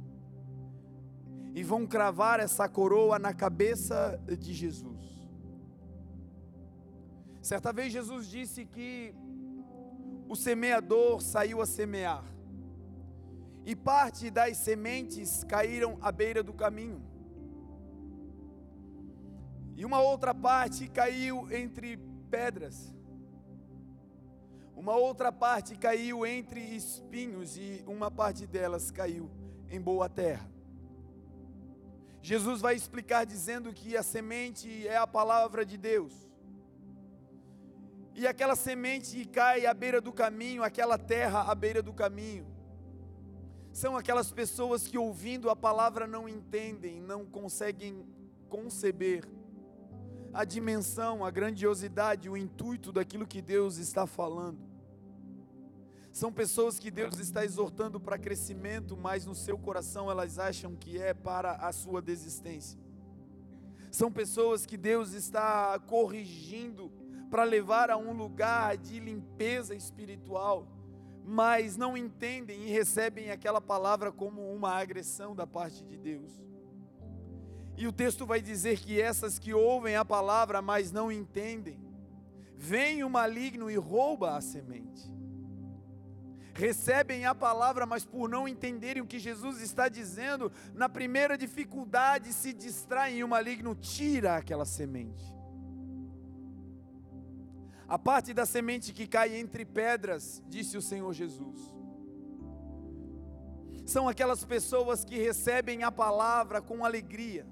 [1.55, 4.99] E vão cravar essa coroa na cabeça de Jesus.
[7.41, 9.15] Certa vez Jesus disse que
[10.29, 12.25] o semeador saiu a semear.
[13.65, 17.01] E parte das sementes caíram à beira do caminho
[19.79, 21.97] e uma outra parte caiu entre
[22.29, 22.93] pedras.
[24.75, 29.31] Uma outra parte caiu entre espinhos e uma parte delas caiu
[29.71, 30.51] em boa terra.
[32.21, 36.13] Jesus vai explicar dizendo que a semente é a palavra de Deus.
[38.17, 42.49] E aquela semente cai à beira do caminho, aquela terra à beira do caminho.
[43.73, 48.05] São aquelas pessoas que ouvindo a palavra não entendem, não conseguem
[48.49, 49.38] conceber
[50.33, 54.59] a dimensão, a grandiosidade, o intuito daquilo que Deus está falando.
[56.13, 60.99] São pessoas que Deus está exortando para crescimento, mas no seu coração elas acham que
[60.99, 62.79] é para a sua desistência.
[63.91, 66.91] São pessoas que Deus está corrigindo
[67.31, 70.67] para levar a um lugar de limpeza espiritual,
[71.25, 76.48] mas não entendem e recebem aquela palavra como uma agressão da parte de Deus.
[77.79, 81.79] E o texto vai dizer que essas que ouvem a palavra, mas não entendem,
[82.57, 85.09] vem o maligno e rouba a semente.
[86.53, 92.33] Recebem a palavra, mas por não entenderem o que Jesus está dizendo, na primeira dificuldade
[92.33, 95.33] se distraem e o maligno tira aquela semente.
[97.87, 101.61] A parte da semente que cai entre pedras, disse o Senhor Jesus.
[103.87, 107.47] São aquelas pessoas que recebem a palavra com alegria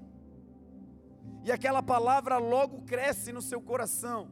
[1.43, 4.29] e aquela palavra logo cresce no seu coração,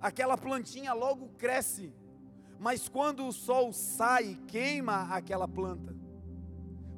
[0.00, 1.92] aquela plantinha logo cresce,
[2.58, 5.94] mas quando o sol sai, queima aquela planta,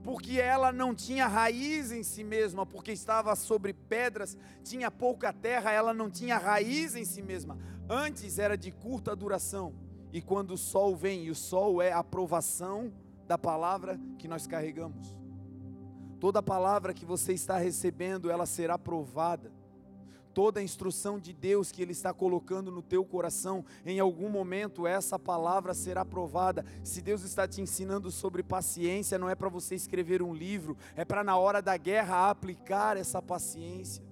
[0.03, 5.71] porque ela não tinha raiz em si mesma, porque estava sobre pedras, tinha pouca terra,
[5.71, 7.59] ela não tinha raiz em si mesma.
[7.89, 9.75] Antes era de curta duração,
[10.13, 12.93] e quando o sol vem, e o sol é a aprovação
[13.27, 15.20] da palavra que nós carregamos.
[16.21, 19.51] Toda palavra que você está recebendo, ela será provada.
[20.35, 24.87] Toda a instrução de Deus que Ele está colocando no teu coração, em algum momento
[24.87, 26.65] essa palavra será provada.
[26.85, 31.07] Se Deus está te ensinando sobre paciência, não é para você escrever um livro, é
[31.07, 34.05] para na hora da guerra aplicar essa paciência.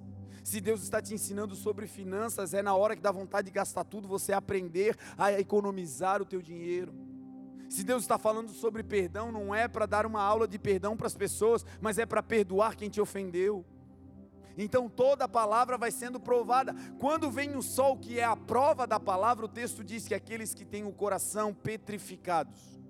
[0.42, 3.84] Se Deus está te ensinando sobre finanças, é na hora que dá vontade de gastar
[3.84, 7.07] tudo, você aprender a economizar o teu dinheiro.
[7.68, 11.06] Se Deus está falando sobre perdão, não é para dar uma aula de perdão para
[11.06, 13.64] as pessoas, mas é para perdoar quem te ofendeu.
[14.56, 16.74] Então toda palavra vai sendo provada.
[16.98, 20.52] Quando vem o sol, que é a prova da palavra, o texto diz que aqueles
[20.52, 22.80] que têm o coração petrificados,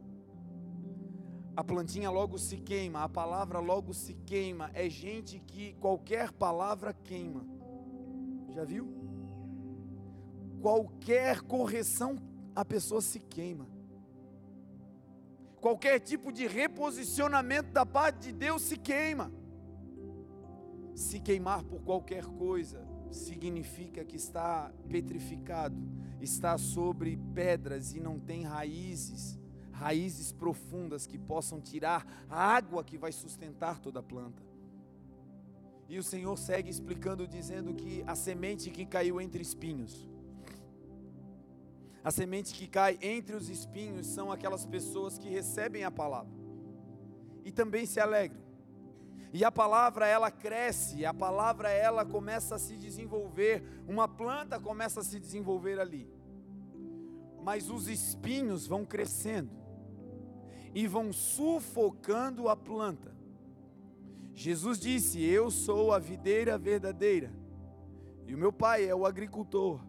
[1.54, 4.70] a plantinha logo se queima, a palavra logo se queima.
[4.72, 7.44] É gente que qualquer palavra queima.
[8.54, 8.88] Já viu?
[10.62, 12.16] Qualquer correção,
[12.54, 13.77] a pessoa se queima.
[15.60, 19.32] Qualquer tipo de reposicionamento da parte de Deus se queima.
[20.94, 25.76] Se queimar por qualquer coisa significa que está petrificado,
[26.20, 29.38] está sobre pedras e não tem raízes
[29.78, 34.42] raízes profundas que possam tirar a água que vai sustentar toda a planta.
[35.88, 40.07] E o Senhor segue explicando, dizendo que a semente que caiu entre espinhos,
[42.02, 46.32] a semente que cai entre os espinhos são aquelas pessoas que recebem a palavra
[47.44, 48.48] e também se alegram.
[49.32, 55.00] E a palavra ela cresce, a palavra ela começa a se desenvolver, uma planta começa
[55.00, 56.10] a se desenvolver ali.
[57.42, 59.50] Mas os espinhos vão crescendo
[60.74, 63.16] e vão sufocando a planta.
[64.34, 67.32] Jesus disse: Eu sou a videira verdadeira,
[68.26, 69.80] e o meu pai é o agricultor.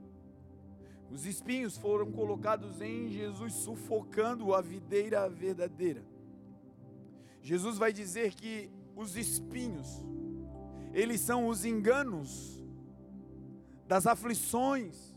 [1.12, 6.04] Os espinhos foram colocados em Jesus, sufocando a videira verdadeira.
[7.42, 10.04] Jesus vai dizer que os espinhos,
[10.94, 12.62] eles são os enganos
[13.88, 15.16] das aflições,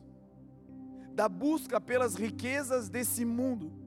[1.14, 3.82] da busca pelas riquezas desse mundo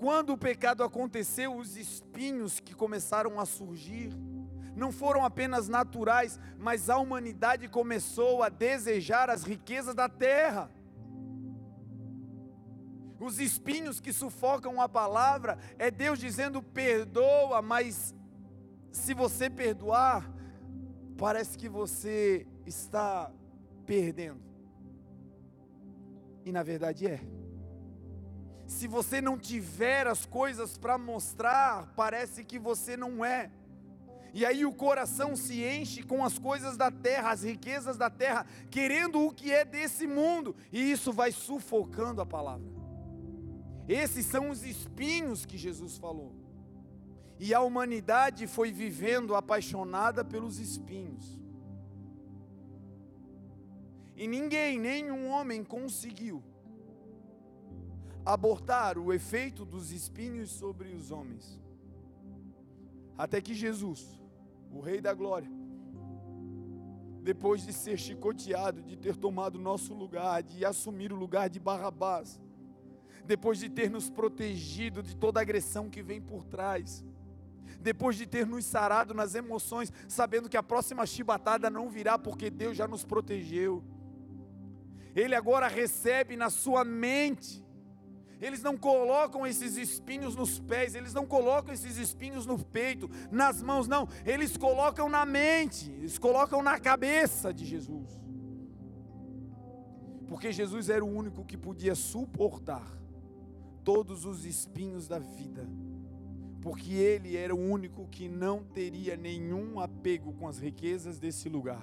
[0.00, 4.10] quando o pecado aconteceu, os espinhos que começaram a surgir
[4.80, 10.70] não foram apenas naturais, mas a humanidade começou a desejar as riquezas da terra.
[13.20, 18.14] Os espinhos que sufocam a palavra é Deus dizendo: perdoa, mas
[18.90, 20.28] se você perdoar,
[21.16, 23.30] parece que você está
[23.86, 24.40] perdendo.
[26.44, 27.20] E na verdade é
[28.70, 33.50] se você não tiver as coisas para mostrar, parece que você não é.
[34.32, 38.46] E aí o coração se enche com as coisas da terra, as riquezas da terra,
[38.70, 42.68] querendo o que é desse mundo, e isso vai sufocando a palavra.
[43.88, 46.32] Esses são os espinhos que Jesus falou.
[47.38, 51.40] E a humanidade foi vivendo apaixonada pelos espinhos.
[54.14, 56.44] E ninguém, nenhum homem conseguiu
[58.24, 61.58] abortar o efeito dos espinhos sobre os homens.
[63.16, 64.19] Até que Jesus,
[64.70, 65.50] o Rei da Glória,
[67.22, 72.40] depois de ser chicoteado, de ter tomado nosso lugar, de assumir o lugar de Barrabás,
[73.24, 77.04] depois de ter nos protegido de toda agressão que vem por trás,
[77.80, 82.50] depois de ter nos sarado nas emoções, sabendo que a próxima chibatada não virá porque
[82.50, 83.84] Deus já nos protegeu.
[85.14, 87.64] Ele agora recebe na sua mente
[88.40, 93.62] eles não colocam esses espinhos nos pés, eles não colocam esses espinhos no peito, nas
[93.62, 98.08] mãos, não, eles colocam na mente, eles colocam na cabeça de Jesus.
[100.26, 102.86] Porque Jesus era o único que podia suportar
[103.84, 105.68] todos os espinhos da vida.
[106.62, 111.82] Porque ele era o único que não teria nenhum apego com as riquezas desse lugar.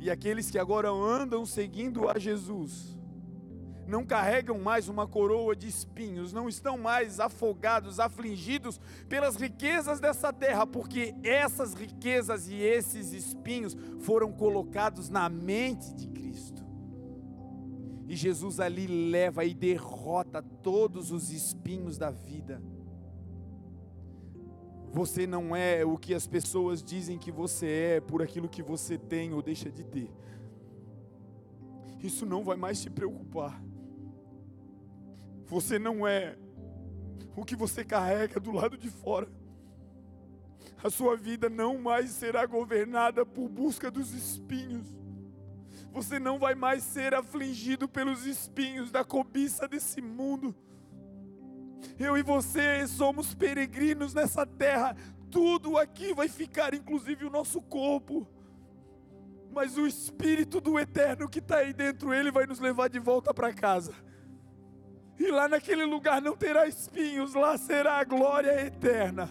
[0.00, 2.98] E aqueles que agora andam seguindo a Jesus,
[3.86, 10.32] não carregam mais uma coroa de espinhos, não estão mais afogados, afligidos pelas riquezas dessa
[10.32, 16.62] terra, porque essas riquezas e esses espinhos foram colocados na mente de Cristo.
[18.08, 22.62] E Jesus ali leva e derrota todos os espinhos da vida.
[24.92, 28.98] Você não é o que as pessoas dizem que você é por aquilo que você
[28.98, 30.10] tem ou deixa de ter.
[32.02, 33.62] Isso não vai mais te preocupar.
[35.52, 36.34] Você não é
[37.36, 39.28] o que você carrega do lado de fora.
[40.82, 44.86] A sua vida não mais será governada por busca dos espinhos.
[45.92, 50.54] Você não vai mais ser afligido pelos espinhos da cobiça desse mundo.
[51.98, 54.96] Eu e você somos peregrinos nessa terra.
[55.30, 58.26] Tudo aqui vai ficar, inclusive o nosso corpo.
[59.50, 63.34] Mas o Espírito do Eterno que está aí dentro, ele vai nos levar de volta
[63.34, 63.92] para casa.
[65.18, 69.30] E lá naquele lugar não terá espinhos, lá será a glória eterna.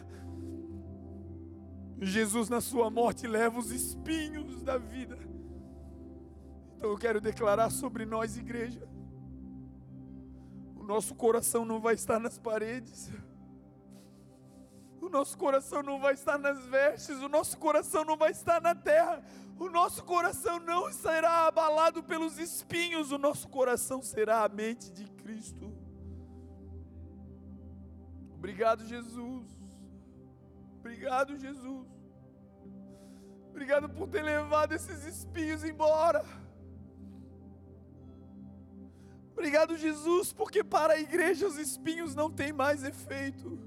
[1.99, 5.17] Jesus, na sua morte, leva os espinhos da vida.
[6.75, 8.87] Então eu quero declarar sobre nós, igreja:
[10.75, 13.11] o nosso coração não vai estar nas paredes,
[15.01, 18.75] O nosso coração não vai estar nas vestes, o nosso coração não vai estar na
[18.75, 19.23] terra,
[19.57, 25.05] o nosso coração não será abalado pelos espinhos, o nosso coração será a mente de
[25.31, 25.71] Cristo.
[28.35, 29.47] Obrigado, Jesus.
[30.79, 31.87] Obrigado, Jesus.
[33.49, 36.25] Obrigado por ter levado esses espinhos embora.
[39.31, 43.57] Obrigado, Jesus, porque para a igreja os espinhos não têm mais efeito.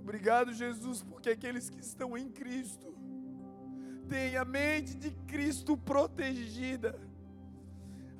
[0.00, 2.94] Obrigado, Jesus, porque aqueles que estão em Cristo
[4.08, 6.98] têm a mente de Cristo protegida.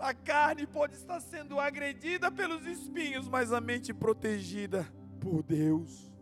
[0.03, 4.85] A carne pode estar sendo agredida pelos espinhos, mas a mente protegida
[5.21, 6.13] por Deus.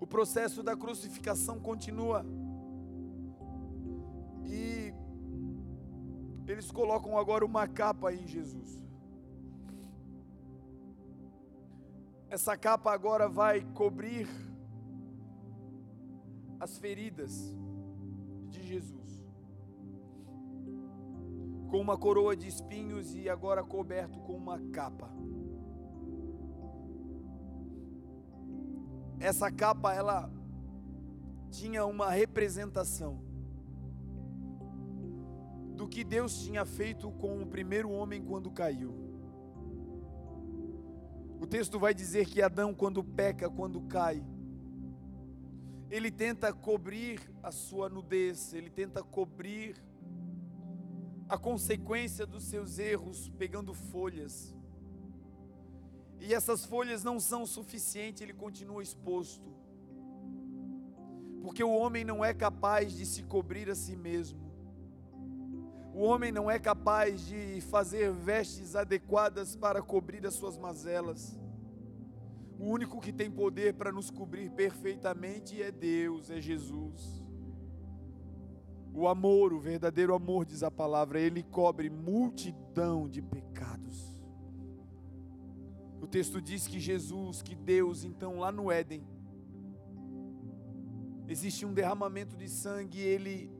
[0.00, 2.24] O processo da crucificação continua.
[4.46, 4.94] E
[6.46, 8.82] eles colocam agora uma capa em Jesus.
[12.30, 14.26] Essa capa agora vai cobrir
[16.58, 17.54] as feridas
[21.68, 25.10] Com uma coroa de espinhos e agora coberto com uma capa.
[29.20, 30.30] essa capa ela
[31.50, 33.20] tinha uma representação
[35.74, 38.94] do que Deus tinha feito com o primeiro homem quando caiu.
[41.40, 44.24] O texto vai dizer que Adão, quando peca, quando cai,
[45.88, 49.76] ele tenta cobrir a sua nudez, ele tenta cobrir
[51.28, 54.56] a consequência dos seus erros, pegando folhas
[56.20, 59.48] e essas folhas não são suficientes, ele continua exposto.
[61.42, 64.48] Porque o homem não é capaz de se cobrir a si mesmo.
[65.94, 71.38] O homem não é capaz de fazer vestes adequadas para cobrir as suas mazelas.
[72.58, 77.24] O único que tem poder para nos cobrir perfeitamente é Deus, é Jesus.
[78.92, 84.16] O amor, o verdadeiro amor, diz a palavra, ele cobre multidão de pecados.
[86.00, 89.06] O texto diz que Jesus, que Deus, então lá no Éden,
[91.28, 93.50] existe um derramamento de sangue, ele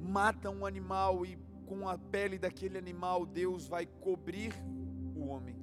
[0.00, 4.52] mata um animal e com a pele daquele animal Deus vai cobrir
[5.14, 5.56] o homem.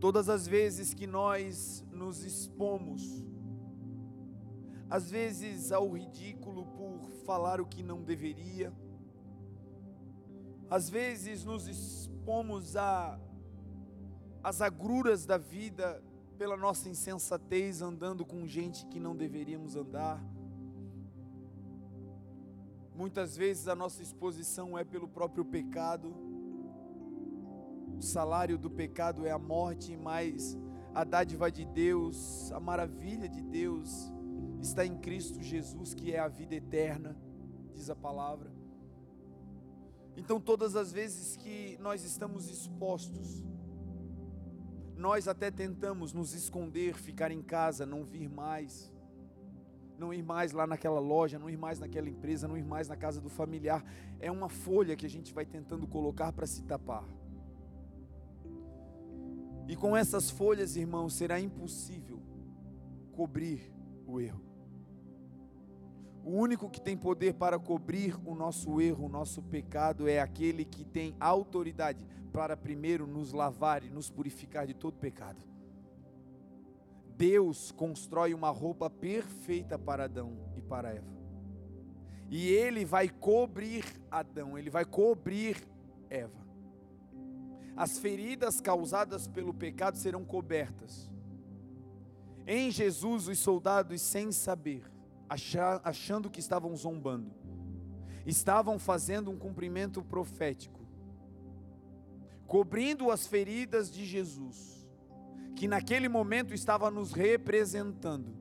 [0.00, 3.24] Todas as vezes que nós nos expomos,
[4.88, 8.72] às vezes ao ridículo por falar o que não deveria,
[10.70, 13.18] às vezes nos expomos a
[14.42, 16.00] as agruras da vida
[16.38, 20.22] pela nossa insensatez andando com gente que não deveríamos andar.
[22.94, 26.14] Muitas vezes a nossa exposição é pelo próprio pecado.
[27.98, 30.56] O salário do pecado é a morte, mas
[30.94, 34.12] a dádiva de Deus, a maravilha de Deus
[34.60, 37.16] está em Cristo Jesus, que é a vida eterna,
[37.74, 38.50] diz a palavra.
[40.16, 43.44] Então, todas as vezes que nós estamos expostos,
[44.96, 48.90] nós até tentamos nos esconder, ficar em casa, não vir mais,
[49.98, 52.96] não ir mais lá naquela loja, não ir mais naquela empresa, não ir mais na
[52.96, 53.84] casa do familiar.
[54.18, 57.04] É uma folha que a gente vai tentando colocar para se tapar.
[59.68, 62.22] E com essas folhas, irmãos, será impossível
[63.12, 63.70] cobrir
[64.06, 64.45] o erro.
[66.26, 70.64] O único que tem poder para cobrir o nosso erro, o nosso pecado, é aquele
[70.64, 75.40] que tem autoridade para primeiro nos lavar e nos purificar de todo pecado.
[77.16, 81.16] Deus constrói uma roupa perfeita para Adão e para Eva.
[82.28, 85.64] E ele vai cobrir Adão, ele vai cobrir
[86.10, 86.44] Eva.
[87.76, 91.08] As feridas causadas pelo pecado serão cobertas.
[92.44, 94.95] Em Jesus, os soldados, sem saber,
[95.28, 97.30] achando que estavam zombando,
[98.24, 100.80] estavam fazendo um cumprimento profético,
[102.46, 104.86] cobrindo as feridas de Jesus,
[105.54, 108.36] que naquele momento estava nos representando.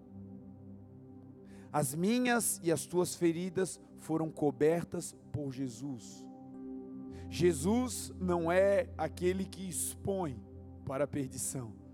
[1.71, 6.25] As minhas e as tuas feridas foram cobertas por Jesus.
[7.29, 10.41] Jesus não é aquele que expõe
[10.85, 11.84] para a perdição.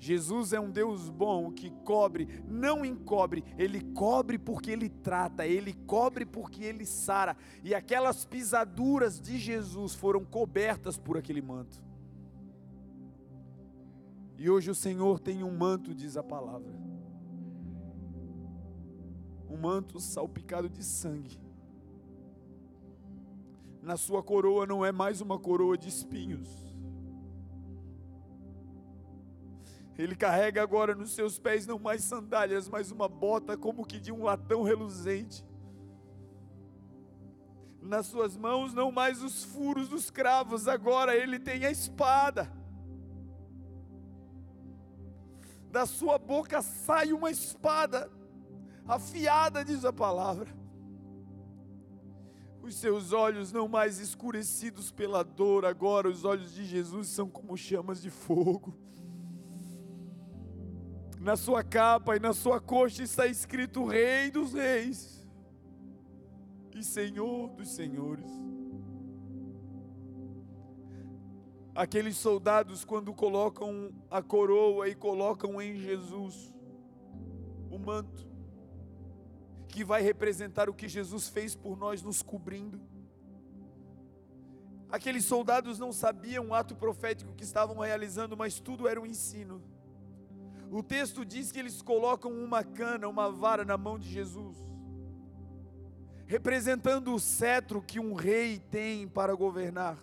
[0.00, 5.74] Jesus é um Deus bom que cobre, não encobre, ele cobre porque ele trata, ele
[5.74, 7.36] cobre porque ele sara.
[7.62, 11.84] E aquelas pisaduras de Jesus foram cobertas por aquele manto.
[14.38, 16.72] E hoje o Senhor tem um manto, diz a palavra.
[19.50, 21.38] Um manto salpicado de sangue.
[23.82, 26.69] Na sua coroa não é mais uma coroa de espinhos.
[30.00, 34.10] Ele carrega agora nos seus pés não mais sandálias, mas uma bota como que de
[34.10, 35.44] um latão reluzente.
[37.82, 42.50] Nas suas mãos não mais os furos dos cravos, agora ele tem a espada.
[45.70, 48.10] Da sua boca sai uma espada
[48.88, 50.48] afiada, diz a palavra.
[52.62, 57.56] Os seus olhos não mais escurecidos pela dor, agora os olhos de Jesus são como
[57.56, 58.74] chamas de fogo.
[61.20, 65.28] Na sua capa e na sua coxa está escrito Rei dos Reis
[66.74, 68.24] e Senhor dos Senhores.
[71.74, 76.54] Aqueles soldados, quando colocam a coroa e colocam em Jesus
[77.70, 78.26] o manto,
[79.68, 82.80] que vai representar o que Jesus fez por nós, nos cobrindo.
[84.90, 89.62] Aqueles soldados não sabiam o ato profético que estavam realizando, mas tudo era um ensino.
[90.70, 94.56] O texto diz que eles colocam uma cana, uma vara na mão de Jesus,
[96.26, 99.98] representando o cetro que um rei tem para governar.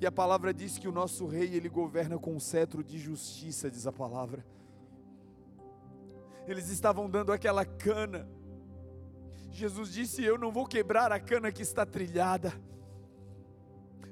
[0.00, 3.70] E a palavra diz que o nosso rei, ele governa com um cetro de justiça,
[3.70, 4.44] diz a palavra
[6.46, 8.28] eles estavam dando aquela cana.
[9.50, 12.52] Jesus disse: Eu não vou quebrar a cana que está trilhada.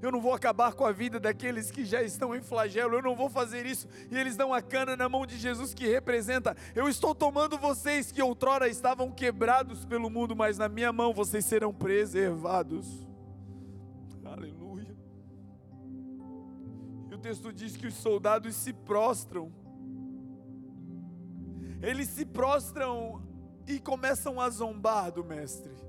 [0.02, 2.94] Eu não vou acabar com a vida daqueles que já estão em flagelo.
[2.94, 3.88] Eu não vou fazer isso.
[4.10, 8.12] E eles dão a cana na mão de Jesus que representa: Eu estou tomando vocês
[8.12, 13.06] que outrora estavam quebrados pelo mundo, mas na minha mão vocês serão preservados.
[14.24, 14.96] Aleluia.
[17.10, 19.52] E o texto diz que os soldados se prostram
[21.84, 23.22] eles se prostram
[23.66, 25.83] e começam a zombar do Mestre.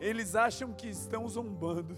[0.00, 1.96] Eles acham que estão zombando,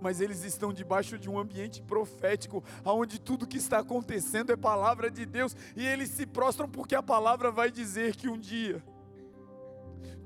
[0.00, 5.10] mas eles estão debaixo de um ambiente profético, onde tudo que está acontecendo é palavra
[5.10, 8.82] de Deus, e eles se prostram porque a palavra vai dizer que um dia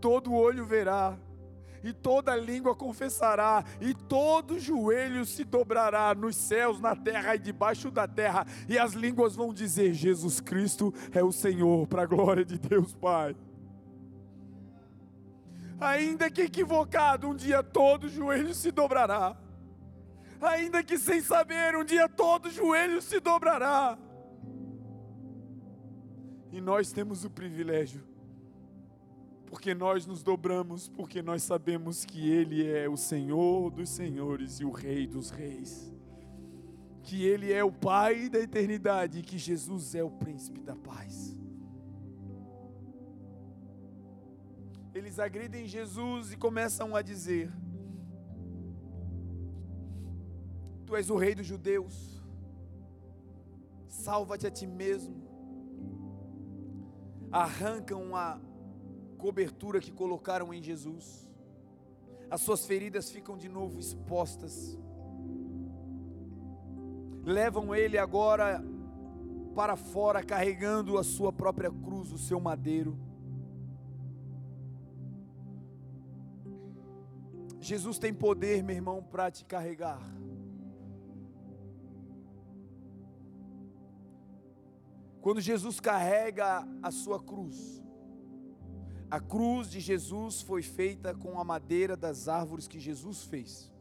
[0.01, 1.18] todo olho verá,
[1.85, 7.91] e toda língua confessará, e todo joelho se dobrará nos céus, na terra e debaixo
[7.91, 12.45] da terra, e as línguas vão dizer: Jesus Cristo é o Senhor, para a glória
[12.45, 13.37] de Deus Pai.
[15.81, 19.37] Ainda que equivocado, um dia todo joelho se dobrará.
[20.41, 23.99] Ainda que sem saber, um dia todo joelho se dobrará.
[26.53, 28.16] E nós temos o privilégio
[29.47, 34.64] porque nós nos dobramos, porque nós sabemos que Ele é o Senhor dos Senhores e
[34.64, 35.93] o Rei dos Reis,
[37.03, 41.36] que Ele é o Pai da eternidade e que Jesus é o Príncipe da paz.
[44.97, 47.53] Eles agridem Jesus e começam a dizer:
[50.86, 52.24] Tu és o Rei dos Judeus,
[53.86, 55.16] salva-te a ti mesmo.
[57.30, 58.40] Arrancam a
[59.18, 61.28] cobertura que colocaram em Jesus.
[62.30, 64.78] As suas feridas ficam de novo expostas.
[67.22, 68.64] Levam ele agora
[69.55, 72.99] para fora, carregando a sua própria cruz, o seu madeiro.
[77.66, 80.00] Jesus tem poder, meu irmão, para te carregar.
[85.20, 87.82] Quando Jesus carrega a sua cruz,
[89.10, 93.72] a cruz de Jesus foi feita com a madeira das árvores que Jesus fez.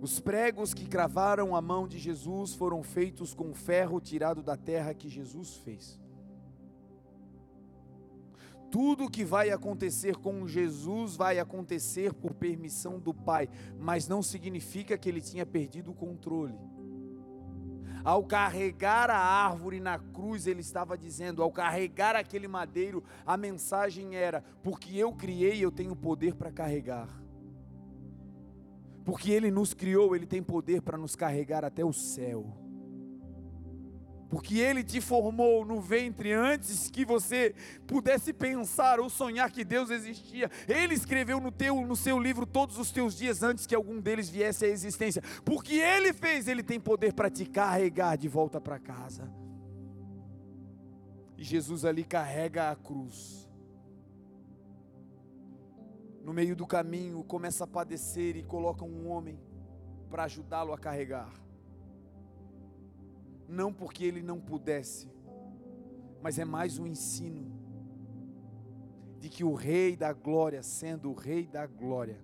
[0.00, 4.92] Os pregos que cravaram a mão de Jesus foram feitos com ferro tirado da terra
[4.92, 6.00] que Jesus fez.
[8.70, 13.48] Tudo que vai acontecer com Jesus vai acontecer por permissão do Pai,
[13.78, 16.58] mas não significa que ele tinha perdido o controle.
[18.04, 24.14] Ao carregar a árvore na cruz, ele estava dizendo, ao carregar aquele madeiro, a mensagem
[24.14, 27.08] era: porque eu criei, eu tenho poder para carregar.
[29.04, 32.65] Porque ele nos criou, ele tem poder para nos carregar até o céu
[34.28, 37.54] porque Ele te formou no ventre antes que você
[37.86, 40.50] pudesse pensar ou sonhar que Deus existia.
[40.66, 44.28] Ele escreveu no, teu, no seu livro todos os teus dias antes que algum deles
[44.28, 45.22] viesse à existência.
[45.44, 49.30] Porque Ele fez, Ele tem poder para te carregar de volta para casa.
[51.36, 53.48] E Jesus ali carrega a cruz.
[56.24, 59.38] No meio do caminho, começa a padecer e coloca um homem
[60.10, 61.45] para ajudá-lo a carregar
[63.48, 65.08] não porque ele não pudesse,
[66.22, 67.54] mas é mais um ensino.
[69.18, 72.20] de que o Rei da Glória, sendo o Rei da Glória,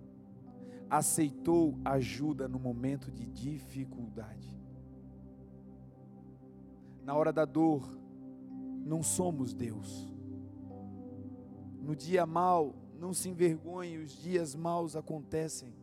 [0.89, 4.57] aceitou ajuda no momento de dificuldade.
[7.03, 7.89] Na hora da dor,
[8.85, 10.09] não somos Deus.
[11.81, 15.73] No dia mal, não se envergonhe, os dias maus acontecem.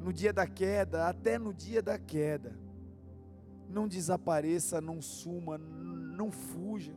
[0.00, 2.58] No dia da queda, até no dia da queda,
[3.68, 6.94] não desapareça, não suma, não fuja.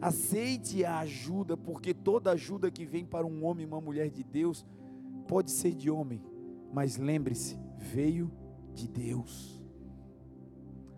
[0.00, 4.22] Aceite a ajuda, porque toda ajuda que vem para um homem e uma mulher de
[4.22, 4.66] Deus
[5.26, 6.22] pode ser de homem,
[6.72, 8.30] mas lembre-se, veio
[8.74, 9.62] de Deus.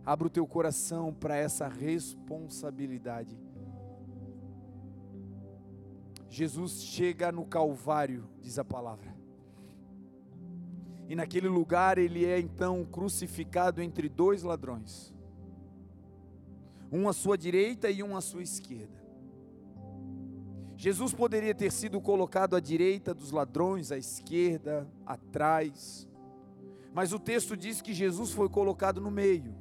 [0.04, 3.38] Abra o teu coração para essa responsabilidade.
[6.28, 9.17] Jesus chega no Calvário, diz a palavra.
[11.08, 15.12] E naquele lugar ele é então crucificado entre dois ladrões,
[16.92, 18.98] um à sua direita e um à sua esquerda.
[20.76, 26.06] Jesus poderia ter sido colocado à direita dos ladrões, à esquerda, atrás,
[26.94, 29.56] mas o texto diz que Jesus foi colocado no meio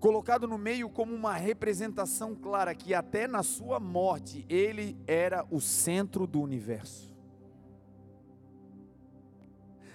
[0.00, 5.60] colocado no meio como uma representação clara que até na sua morte ele era o
[5.60, 7.09] centro do universo.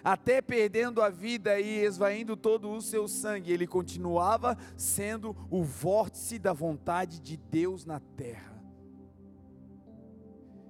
[0.05, 6.37] Até perdendo a vida e esvaindo todo o seu sangue, ele continuava sendo o vórtice
[6.37, 8.53] da vontade de Deus na terra.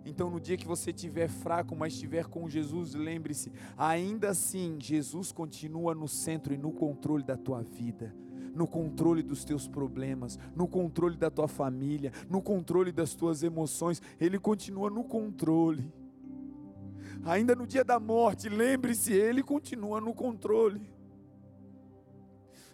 [0.06, 5.34] Então, no dia que você estiver fraco, mas estiver com Jesus, lembre-se, ainda assim, Jesus
[5.34, 8.16] continua no centro e no controle da tua vida
[8.56, 14.02] no controle dos teus problemas, no controle da tua família, no controle das tuas emoções,
[14.18, 15.92] Ele continua no controle.
[17.24, 20.90] Ainda no dia da morte, lembre-se, Ele continua no controle.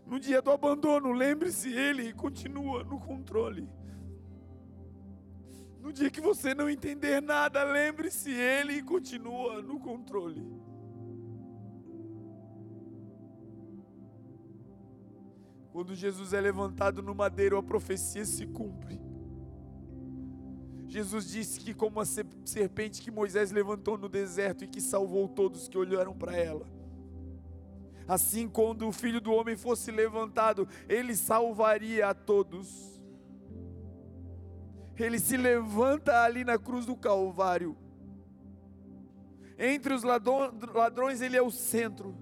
[0.05, 3.69] No dia do abandono, lembre-se, Ele continua no controle.
[5.79, 10.45] No dia que você não entender nada, lembre-se, Ele continua no controle.
[15.71, 19.10] Quando Jesus é levantado no madeiro, a profecia se cumpre.
[20.91, 25.69] Jesus disse que, como a serpente que Moisés levantou no deserto e que salvou todos
[25.69, 26.67] que olharam para ela,
[28.05, 32.99] assim, quando o filho do homem fosse levantado, ele salvaria a todos.
[34.99, 37.77] Ele se levanta ali na cruz do Calvário.
[39.57, 42.13] Entre os ladrões, ele é o centro.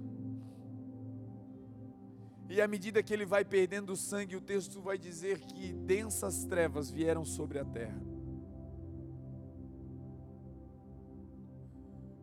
[2.48, 6.92] E à medida que ele vai perdendo sangue, o texto vai dizer que densas trevas
[6.92, 8.19] vieram sobre a terra.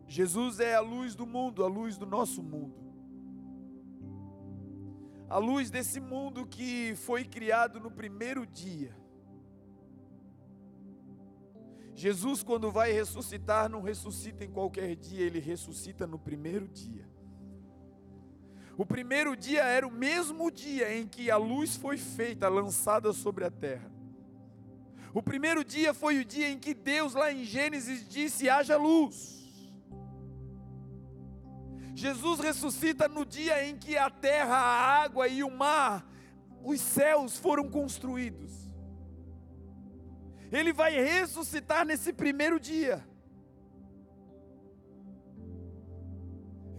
[0.07, 2.87] Jesus é a luz do mundo, a luz do nosso mundo.
[5.29, 8.95] A luz desse mundo que foi criado no primeiro dia.
[11.93, 17.05] Jesus, quando vai ressuscitar, não ressuscita em qualquer dia, ele ressuscita no primeiro dia.
[18.77, 23.43] O primeiro dia era o mesmo dia em que a luz foi feita, lançada sobre
[23.43, 23.91] a terra.
[25.11, 29.36] O primeiro dia foi o dia em que Deus, lá em Gênesis, disse: haja luz.
[31.97, 36.07] Jesus ressuscita no dia em que a terra, a água e o mar,
[36.63, 38.69] os céus foram construídos.
[40.51, 43.03] Ele vai ressuscitar nesse primeiro dia.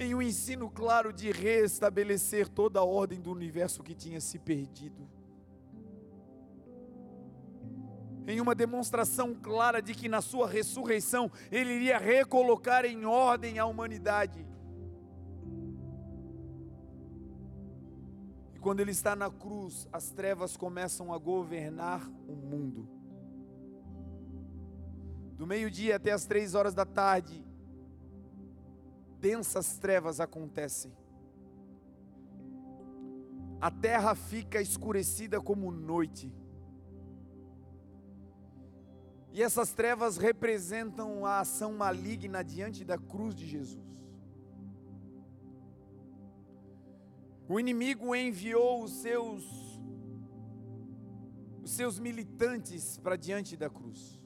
[0.01, 5.11] em um ensino claro de restabelecer toda a ordem do universo que tinha se perdido.
[8.25, 13.67] Em uma demonstração clara de que na sua ressurreição ele iria recolocar em ordem a
[13.67, 14.47] humanidade.
[18.69, 22.87] Quando ele está na cruz, as trevas começam a governar o mundo.
[25.39, 27.43] Do meio-dia até as três horas da tarde,
[29.19, 30.93] densas trevas acontecem.
[33.59, 36.31] A terra fica escurecida como noite.
[39.33, 43.89] E essas trevas representam a ação maligna diante da cruz de Jesus.
[47.49, 49.45] O inimigo enviou os seus
[51.63, 54.19] os seus militantes para diante da cruz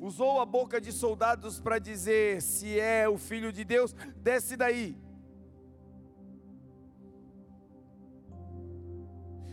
[0.00, 4.96] usou a boca de soldados para dizer: se é o filho de Deus, desce daí.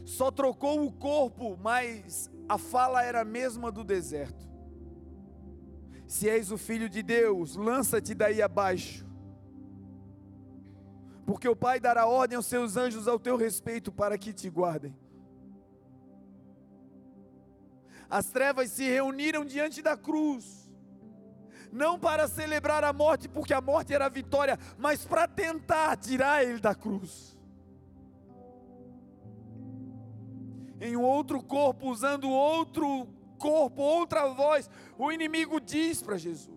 [0.05, 4.47] Só trocou o corpo, mas a fala era a mesma do deserto.
[6.07, 9.05] Se és o filho de Deus, lança-te daí abaixo.
[11.27, 14.95] Porque o Pai dará ordem aos seus anjos ao teu respeito para que te guardem.
[18.09, 20.71] As trevas se reuniram diante da cruz,
[21.69, 26.45] não para celebrar a morte, porque a morte era a vitória, mas para tentar tirar
[26.45, 27.37] ele da cruz.
[30.79, 33.05] Em um outro corpo, usando outro
[33.37, 36.56] corpo, outra voz, o inimigo diz para Jesus: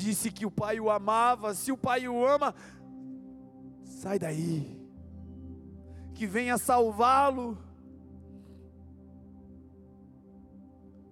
[0.00, 2.54] Disse que o pai o amava, se o pai o ama,
[3.84, 4.80] sai daí,
[6.14, 7.58] que venha salvá-lo.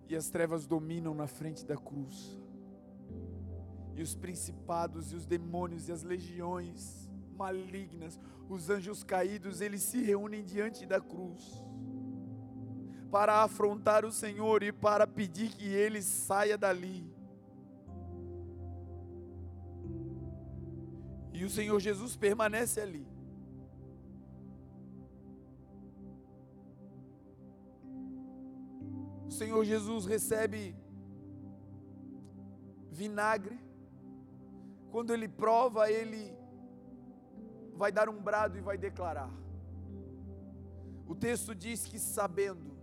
[0.09, 2.41] E as trevas dominam na frente da cruz,
[3.95, 8.19] e os principados, e os demônios, e as legiões malignas,
[8.49, 11.63] os anjos caídos, eles se reúnem diante da cruz
[13.11, 17.18] para afrontar o Senhor e para pedir que ele saia dali.
[21.39, 23.07] E o Senhor Jesus permanece ali.
[29.29, 30.75] O Senhor Jesus recebe
[32.91, 33.57] vinagre.
[34.91, 36.37] Quando ele prova, ele
[37.77, 39.33] vai dar um brado e vai declarar.
[41.07, 42.77] O texto diz que sabendo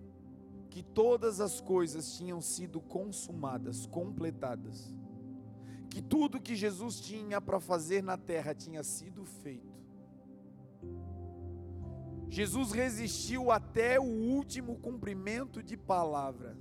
[0.69, 4.95] que todas as coisas tinham sido consumadas, completadas,
[5.95, 9.81] que tudo que Jesus tinha para fazer na terra tinha sido feito.
[12.27, 16.57] Jesus resistiu até o último cumprimento de palavra.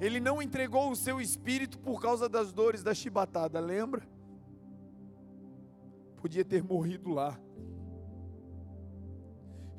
[0.00, 4.08] Ele não entregou o seu espírito por causa das dores da chibatada, lembra?
[6.22, 7.36] podia ter morrido lá.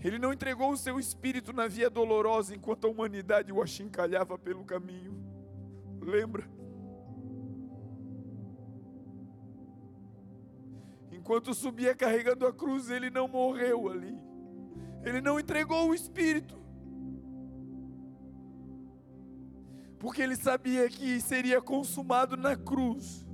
[0.03, 4.65] Ele não entregou o seu espírito na via dolorosa enquanto a humanidade o achincalhava pelo
[4.65, 5.17] caminho.
[6.01, 6.58] Lembra?
[11.29, 14.17] Enquanto subia carregando a cruz, ele não morreu ali.
[15.03, 16.57] Ele não entregou o espírito.
[19.99, 23.29] Porque ele sabia que seria consumado na cruz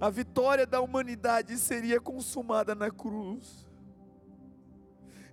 [0.00, 3.66] a vitória da humanidade seria consumada na cruz.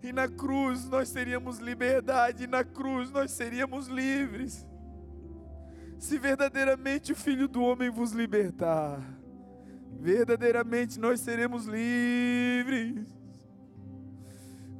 [0.02, 4.66] E na cruz nós teríamos liberdade, e na cruz nós seríamos livres.
[6.00, 9.00] Se verdadeiramente o Filho do Homem vos libertar,
[10.00, 13.08] verdadeiramente nós seremos livres.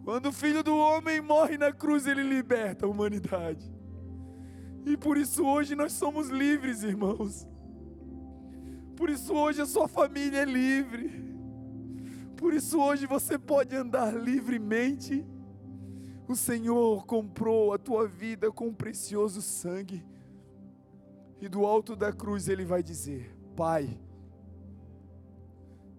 [0.04, 3.74] Quando o Filho do Homem morre na cruz, ele liberta a humanidade.
[4.86, 7.48] E por isso hoje nós somos livres, irmãos.
[8.96, 11.26] Por isso hoje a sua família é livre.
[12.38, 15.26] Por isso hoje você pode andar livremente.
[16.28, 20.06] O Senhor comprou a tua vida com um precioso sangue.
[21.42, 24.00] E do alto da cruz ele vai dizer: Pai,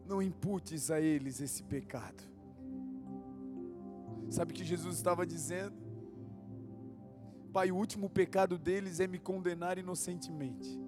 [0.06, 2.22] não imputes a eles esse pecado.
[4.30, 5.76] Sabe o que Jesus estava dizendo?
[7.52, 10.78] Pai, o último pecado deles é me condenar inocentemente.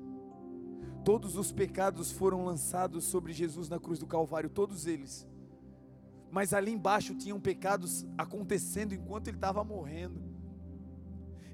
[1.04, 5.26] Todos os pecados foram lançados sobre Jesus na cruz do Calvário, todos eles.
[6.30, 10.20] Mas ali embaixo tinham pecados acontecendo enquanto ele estava morrendo.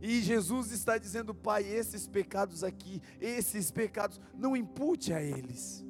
[0.02, 5.86] E Jesus está dizendo, Pai, esses pecados aqui, esses pecados, não impute a eles.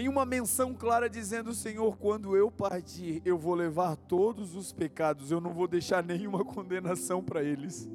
[0.00, 5.30] Em uma menção clara dizendo, Senhor, quando eu partir, eu vou levar todos os pecados,
[5.30, 7.86] eu não vou deixar nenhuma condenação para eles,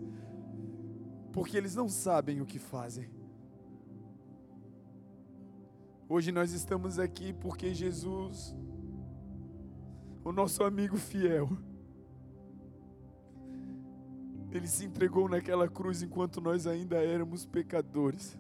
[1.34, 3.10] porque eles não sabem o que fazem.
[6.08, 8.56] Hoje nós estamos aqui porque Jesus,
[10.24, 11.50] o nosso amigo fiel,
[14.52, 18.38] ele se entregou naquela cruz enquanto nós ainda éramos pecadores.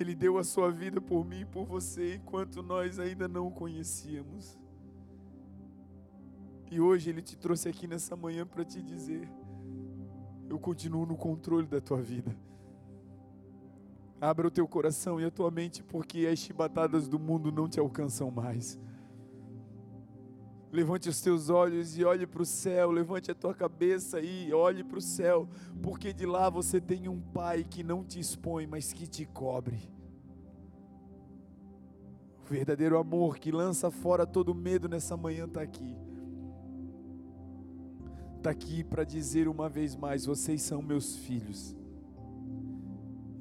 [0.00, 3.50] Ele deu a sua vida por mim e por você enquanto nós ainda não o
[3.50, 4.58] conhecíamos.
[6.70, 9.28] E hoje ele te trouxe aqui nessa manhã para te dizer:
[10.48, 12.34] eu continuo no controle da tua vida.
[14.20, 17.78] Abra o teu coração e a tua mente, porque as chibatadas do mundo não te
[17.78, 18.78] alcançam mais.
[20.72, 24.84] Levante os teus olhos e olhe para o céu, levante a tua cabeça e olhe
[24.84, 25.48] para o céu,
[25.82, 29.78] porque de lá você tem um Pai que não te expõe, mas que te cobre.
[32.44, 35.96] O verdadeiro amor que lança fora todo medo nessa manhã está aqui.
[38.36, 41.76] Está aqui para dizer uma vez mais: vocês são meus filhos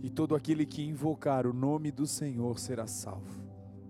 [0.01, 3.38] e todo aquele que invocar o nome do Senhor será salvo.